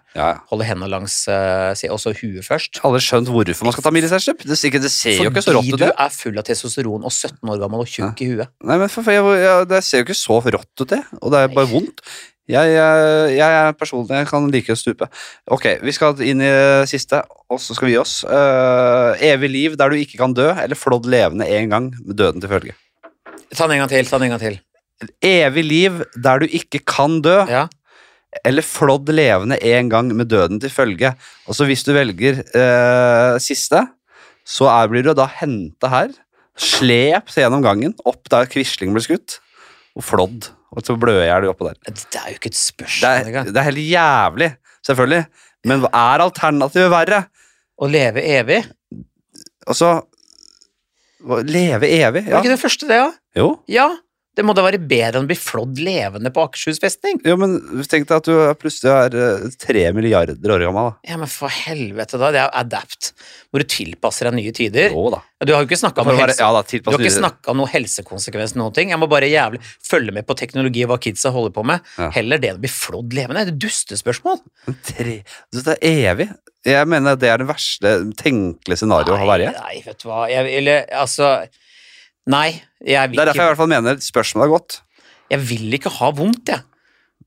[0.50, 2.80] Holde hendene langs uh, Og så huet først.
[2.86, 4.42] Aldri skjønt hvorfor man skal ta militærstup.
[4.46, 5.78] Det, det ser jo ikke så rått Fordi ut.
[5.78, 5.92] du det.
[6.06, 8.43] er full av testosteron og 17 år gammel og tjukk i huet.
[8.64, 11.02] Nei, men for, jeg, jeg, Det ser jo ikke så rått ut, det.
[11.20, 12.02] Og det er bare vondt.
[12.44, 15.06] Jeg, jeg, er personlig Jeg kan like å stupe.
[15.56, 16.50] Ok, vi skal inn i
[16.90, 18.18] siste, og så skal vi gi oss.
[18.28, 22.44] Uh, evig liv der du ikke kan dø, eller flådd levende en gang med døden
[22.44, 22.76] til følge.
[23.54, 24.10] Ta den en gang til.
[24.10, 24.60] ta den en gang til.
[25.24, 27.64] Evig liv der du ikke kan dø, Ja.
[28.44, 31.14] eller flådd levende en gang med døden til følge.
[31.48, 33.86] Og så hvis du velger uh, siste,
[34.44, 36.12] så er, blir du da henta her,
[36.60, 39.38] slept gjennom gangen, opp der Quisling ble skutt,
[39.98, 40.50] og flådd.
[40.74, 41.78] Og så bløder jeg oppå der.
[41.86, 44.50] Det er jo ikke et Det spørsmål er, det er helt jævlig,
[44.86, 45.22] selvfølgelig.
[45.70, 47.20] Men hva er alternativet verre?
[47.74, 48.62] Å leve evig?
[49.64, 49.94] Altså
[51.24, 52.20] Leve evig?
[52.28, 53.06] Var ikke det første, det, ja?
[53.38, 53.46] Jo.
[53.70, 53.86] Ja.
[54.34, 57.20] Det må da være bedre enn å bli flådd levende på Akershus festning.
[57.22, 57.54] Jo, men
[57.86, 60.88] tenk deg at du er plutselig er eh, tre milliarder år gammel.
[60.90, 61.12] da.
[61.12, 62.32] Ja, men for helvete, da.
[62.34, 63.12] Det er jo adapt.
[63.54, 64.90] Hvor du tilpasser deg nye tider.
[64.90, 65.22] Jo da.
[65.44, 66.40] Du har jo ikke snakka om helse...
[66.40, 68.90] ja, da, Du har ikke snakka om noe helsekonsekvens, noen ting.
[68.90, 71.84] Jeg må bare jævlig følge med på teknologi og hva kidsa holder på med.
[72.00, 72.10] Ja.
[72.18, 73.46] Heller det enn å bli flådd levende.
[73.46, 74.40] Det er dustespørsmål.
[74.66, 75.18] Men tre
[75.54, 76.30] Det er evig.
[76.64, 79.54] Jeg mener det er det verste tenkelige scenarioet å være i.
[79.58, 80.24] Nei, vet du hva.
[80.32, 81.36] Jeg, eller, altså
[82.30, 84.78] Nei, jeg vil, Det er derfor jeg i hvert fall mener spørsmålet er godt.
[85.34, 86.62] jeg vil ikke ha vondt, jeg.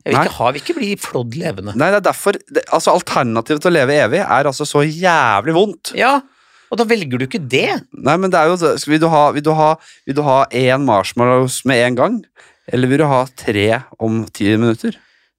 [0.07, 1.73] Jeg vil ikke, ha, vil ikke bli flådd levende.
[1.75, 5.55] Nei, det er derfor det, Altså, alternativet til å leve evig er altså så jævlig
[5.57, 5.91] vondt.
[5.99, 6.21] Ja,
[6.71, 7.81] og da velger du ikke det.
[7.91, 8.57] Nei, men det er jo
[8.91, 9.69] Vil du ha Vil du ha
[10.07, 12.17] Vil du ha én marshmallows med en gang?
[12.71, 14.97] Eller vil du ha tre om ti minutter?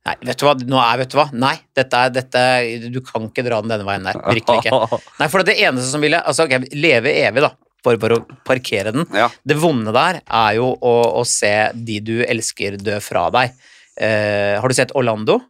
[0.08, 1.26] Nei, vet du hva, nå er, vet du hva?
[1.36, 4.16] Nei, dette er, dette er, du kan ikke dra den denne veien der.
[4.32, 5.00] Virkelig ikke.
[5.20, 7.50] Nei, for det eneste som ville Altså, ok, leve evig, da,
[7.84, 9.06] for, for å parkere den.
[9.14, 9.28] Ja.
[9.46, 13.54] Det vonde der er jo å, å se de du elsker dø fra deg.
[13.98, 15.40] Eh, har du sett Orlando?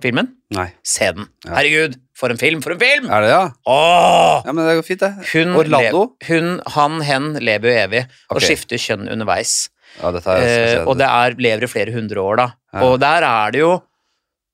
[0.00, 0.30] Filmen?
[0.56, 0.70] Nei.
[0.86, 1.26] Se den.
[1.44, 1.58] Ja.
[1.58, 2.62] Herregud, for en film!
[2.64, 3.10] For en film!
[3.12, 3.42] Er det, ja?
[3.68, 4.46] Åh!
[4.46, 5.28] Ja, men det går fint, det.
[5.34, 6.06] Hun, Orlando?
[6.28, 8.02] hun, han, hen lever jo evig,
[8.32, 9.68] og skifter kjønn underveis.
[9.98, 11.04] Ja, dette er, Eh, og det.
[11.04, 12.48] det er, lever i flere hundre år, da.
[12.72, 12.84] Ja.
[12.86, 13.72] Og der er det jo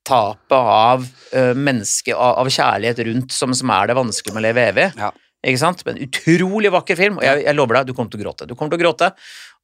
[0.07, 4.47] tapet av uh, menneske, av, av kjærlighet rundt, som, som er det vanskelige med å
[4.47, 4.85] leve evig.
[4.99, 5.09] Ja.
[5.47, 5.83] Ikke sant?
[5.87, 8.47] Men utrolig vakker film, og jeg, jeg lover deg, du kommer til å gråte.
[8.49, 9.11] Du kommer til å gråte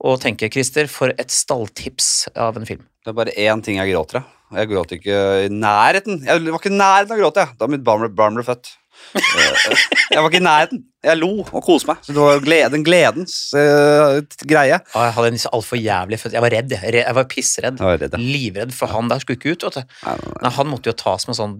[0.03, 2.85] og tenke, Christer, for et stalltips av en film.
[3.03, 4.31] Det er bare én ting jeg gråter av.
[4.53, 6.21] Jeg gråter ikke i nærheten.
[6.27, 8.75] Jeg var ikke i nærheten av å gråte, da mitt barn ble født.
[9.13, 9.83] Eh,
[10.13, 10.81] Jeg var ikke i nærheten.
[11.03, 11.97] Jeg lo og koste meg.
[12.05, 14.77] Så det var glede, en gledens uh, greie.
[14.95, 16.37] Og jeg hadde en altfor jævlig følelse.
[16.37, 16.75] Jeg var redd.
[16.79, 17.81] Jeg, var pissredd.
[17.81, 18.21] Jeg var redd, ja.
[18.23, 19.97] Livredd, for han der skulle ikke ut, vet du.
[20.05, 20.39] Nei, nei, nei.
[20.45, 21.57] Nei, han måtte jo tas med sånn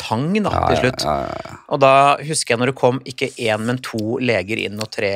[0.00, 1.04] tang da, Ja, til slutt.
[1.06, 1.54] ja, ja, ja.
[1.70, 1.92] Og da
[2.24, 5.12] husker jeg når det kom ikke én, men to leger inn og tre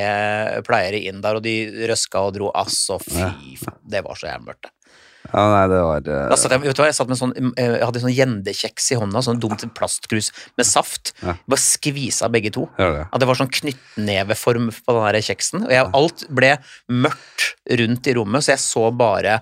[0.68, 1.56] pleiere inn der, og de
[1.90, 2.52] røska og dro.
[2.54, 3.80] Altså, fy faen.
[3.90, 4.68] Det var så jævlig mørkt.
[4.68, 4.74] det.
[5.32, 6.28] Ja, nei, det var Uh...
[6.30, 8.88] Da satt jeg, vet du hva, jeg satt med sånn, eh, jeg hadde sånn gjendekjeks
[8.92, 11.14] i hånda, sånn dumt plastkrus med saft.
[11.22, 11.36] Ja.
[11.48, 12.66] Bare skvisa begge to.
[12.78, 13.04] Ja, det.
[13.08, 15.64] At det var sånn knyttneveform på den der kjeksen.
[15.68, 16.50] Og jeg, alt ble
[16.92, 17.46] mørkt
[17.80, 19.38] rundt i rommet, så jeg så bare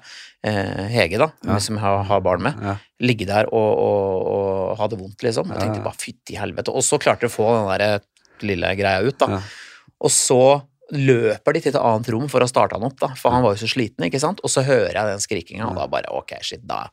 [0.46, 1.58] eh, Hege, da, Ja.
[1.62, 2.76] som jeg har, har barn med, Ja.
[3.02, 5.50] ligge der og, og, og ha det vondt, liksom.
[5.50, 5.86] Jeg tenkte ja.
[5.88, 6.70] bare fytti helvete.
[6.70, 8.00] Og så klarte jeg å få den der
[8.46, 9.38] lille greia ut, da.
[9.38, 9.42] Ja.
[10.02, 10.40] Og så
[10.92, 13.56] løper de til et annet rom for å starte han opp, da, for han var
[13.56, 14.42] jo så sliten, ikke sant.
[14.44, 16.84] Og så hører jeg den skrikinga, og da bare ok, shit, da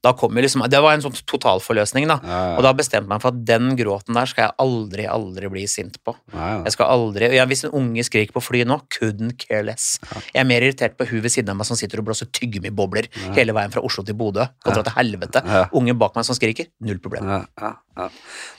[0.00, 2.16] da kom jo liksom, Det var en sånn totalforløsning, da.
[2.24, 2.54] Ja, ja.
[2.56, 5.64] Og da bestemte jeg meg for at den gråten der skal jeg aldri, aldri bli
[5.68, 6.14] sint på.
[6.32, 6.62] Ja.
[6.64, 9.98] Jeg skal aldri, ja, Hvis en unge skriker på fly nå, couldn't care less.
[10.32, 13.10] Jeg er mer irritert på hun ved siden av meg som sitter og blåser tyggemibobler
[13.36, 14.48] hele veien fra Oslo til Bodø.
[14.64, 15.44] Kontra til helvete.
[15.76, 17.34] Unge bak meg som skriker, null problem.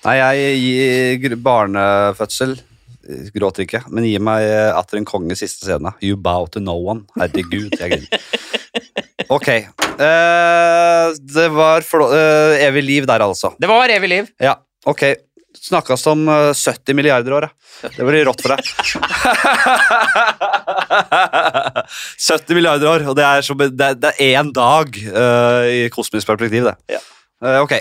[0.06, 0.62] Nei, jeg
[1.26, 2.60] gir barnefødsel
[3.34, 5.92] Gråter ikke, men gi meg eh, atter en konge siste scene.
[6.06, 7.08] You bow to no one.
[7.18, 8.08] Herregud, jeg griner.
[9.32, 9.48] Ok.
[10.02, 13.54] Uh, det var eh, evig liv der, altså.
[13.62, 14.26] Det var evig liv.
[14.42, 15.04] Ja, ok.
[15.62, 17.52] Snakkes om eh, 70 milliarder år, ja.
[17.96, 18.62] Det blir rått for deg.
[22.28, 26.68] 70 milliarder år, og det er, som, det det er én dag i kosmisk perspektiv,
[26.68, 26.76] det.
[26.92, 27.00] Ja.
[27.42, 27.74] Eh, ok.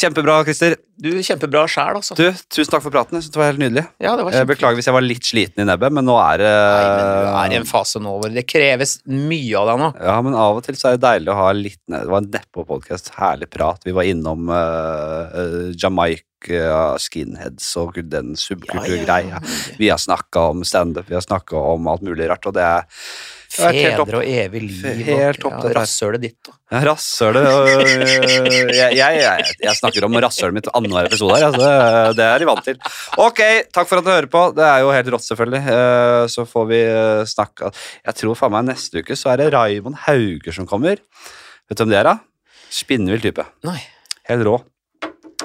[0.00, 0.76] Kjempebra, Christer.
[1.00, 2.14] Du, kjempebra sjæl, altså.
[2.16, 3.18] Du, tusen takk for praten.
[3.18, 3.82] Jeg synes det var helt nydelig.
[4.00, 4.52] Ja, det var kjempe...
[4.54, 7.40] beklager hvis jeg var litt sliten i nebbet, men nå er det Nei, men du
[7.40, 9.90] er i en fase nå hvor det kreves mye av deg nå.
[10.10, 12.30] Ja, men av og til så er det deilig å ha litt Det var en
[12.36, 13.12] nedpå-podkast.
[13.18, 13.82] Herlig prat.
[13.88, 19.42] Vi var innom uh, Jamaica, skinheads og den subkulturgreia.
[19.80, 22.88] Vi har snakka om standup, vi har snakka om alt mulig rart, og det er
[23.50, 26.38] Fedre og evig liv Helt og ja, rasshølet ditt.
[26.48, 26.54] Og.
[26.70, 27.48] Ja, Rasshølet
[28.70, 31.48] jeg, jeg, jeg, jeg snakker om rasshølet mitt annenhver episode her.
[31.48, 32.78] Altså, det- det er de vant til.
[33.18, 33.40] Ok,
[33.74, 34.44] takk for at du hører på.
[34.54, 35.62] Det er jo helt rått, selvfølgelig.
[35.74, 37.72] Eh, Så får vi eh, snakke
[38.06, 40.96] Jeg tror faen meg neste uke så er det Raymond Hauger som kommer.
[41.68, 42.18] Vet du hvem det er, da?
[42.70, 43.44] Spinnvill type.
[43.66, 43.80] Nei.
[44.30, 44.60] Helt rå.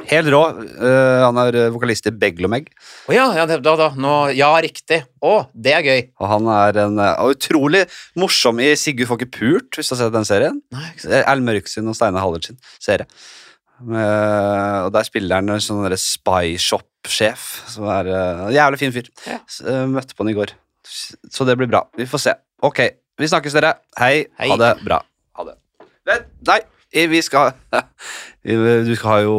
[0.10, 0.42] Helt rå.
[0.76, 2.68] Uh, han er eh, vokalist i Beglomeg.
[3.08, 3.88] Å ja, ja, da, da.
[4.00, 5.02] Nå, ja, riktig.
[5.24, 6.04] Å, det er gøy.
[6.20, 7.86] Og han er en uh, utrolig
[8.20, 10.60] morsom i Sigurd får ikke pult, hvis du har sett den serien.
[10.76, 11.18] Nei, ikke sant.
[11.22, 13.08] Erlend Mørk sin og Steinar Hallert sin serie.
[13.80, 17.48] Uh, og der spiller han en sånn Spy Shop-sjef.
[17.72, 19.10] Som er uh, Jævlig fin fyr.
[19.30, 19.40] Ja.
[19.92, 20.54] Møtte på han i går.
[20.86, 21.86] Så det blir bra.
[21.98, 22.38] Vi får se.
[22.66, 22.84] Ok,
[23.20, 23.78] vi snakkes, dere.
[24.00, 24.28] Hei.
[24.40, 24.52] Hei.
[24.52, 25.00] Ha det bra.
[25.40, 25.60] Ha det.
[26.06, 26.62] Vent, nei,
[27.12, 27.54] vi skal
[28.46, 29.38] Du skal ha jo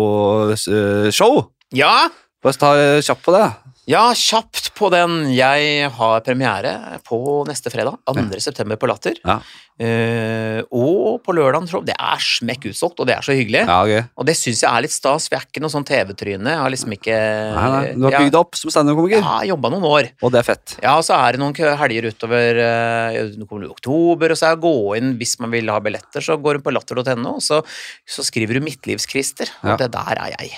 [0.53, 1.45] eh, show.
[1.75, 2.09] Ja,
[2.43, 3.47] Bare ta kjapt på det.
[3.87, 5.29] Ja, kjapt på den.
[5.31, 8.27] Jeg har premiere på neste fredag, 2.
[8.43, 9.21] september på Latter.
[9.23, 9.41] Ja,
[9.77, 11.91] Uh, og på lørdag, tror jeg.
[11.91, 13.61] Det er smekk utsolgt, og det er så hyggelig.
[13.69, 14.07] ja okay.
[14.17, 16.55] Og det syns jeg er litt stas, for jeg er ikke noe sånn TV-tryne.
[16.55, 19.71] Jeg har liksom ikke Nei, nei, du har bygd deg opp som standup-komiker, Ja, jobba
[19.75, 20.09] noen år.
[20.25, 20.77] og det er fett.
[20.81, 24.49] Ja, og så er det noen helger utover eh, Det kommer i oktober, og så
[24.49, 27.37] er det å gå inn hvis man vil ha billetter, så går hun på latter.no,
[27.37, 27.61] og så,
[28.09, 29.77] så skriver du 'Midtlivskrister', og Ja.
[29.77, 30.57] det der er jeg.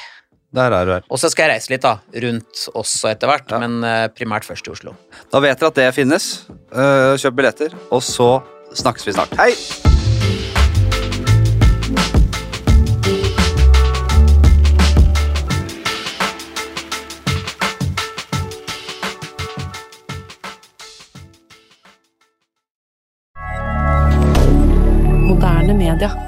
[0.55, 1.03] Der er du her.
[1.13, 3.59] Og så skal jeg reise litt, da, rundt også etter hvert, Ja.
[3.61, 4.95] men eh, primært først i Oslo.
[5.33, 6.47] Da vet dere at det finnes.
[6.73, 8.31] Eh, Kjøp billetter, og så
[8.73, 9.37] snakkes vi snart.
[9.37, 9.53] Hei!
[25.29, 26.28] Moderne media.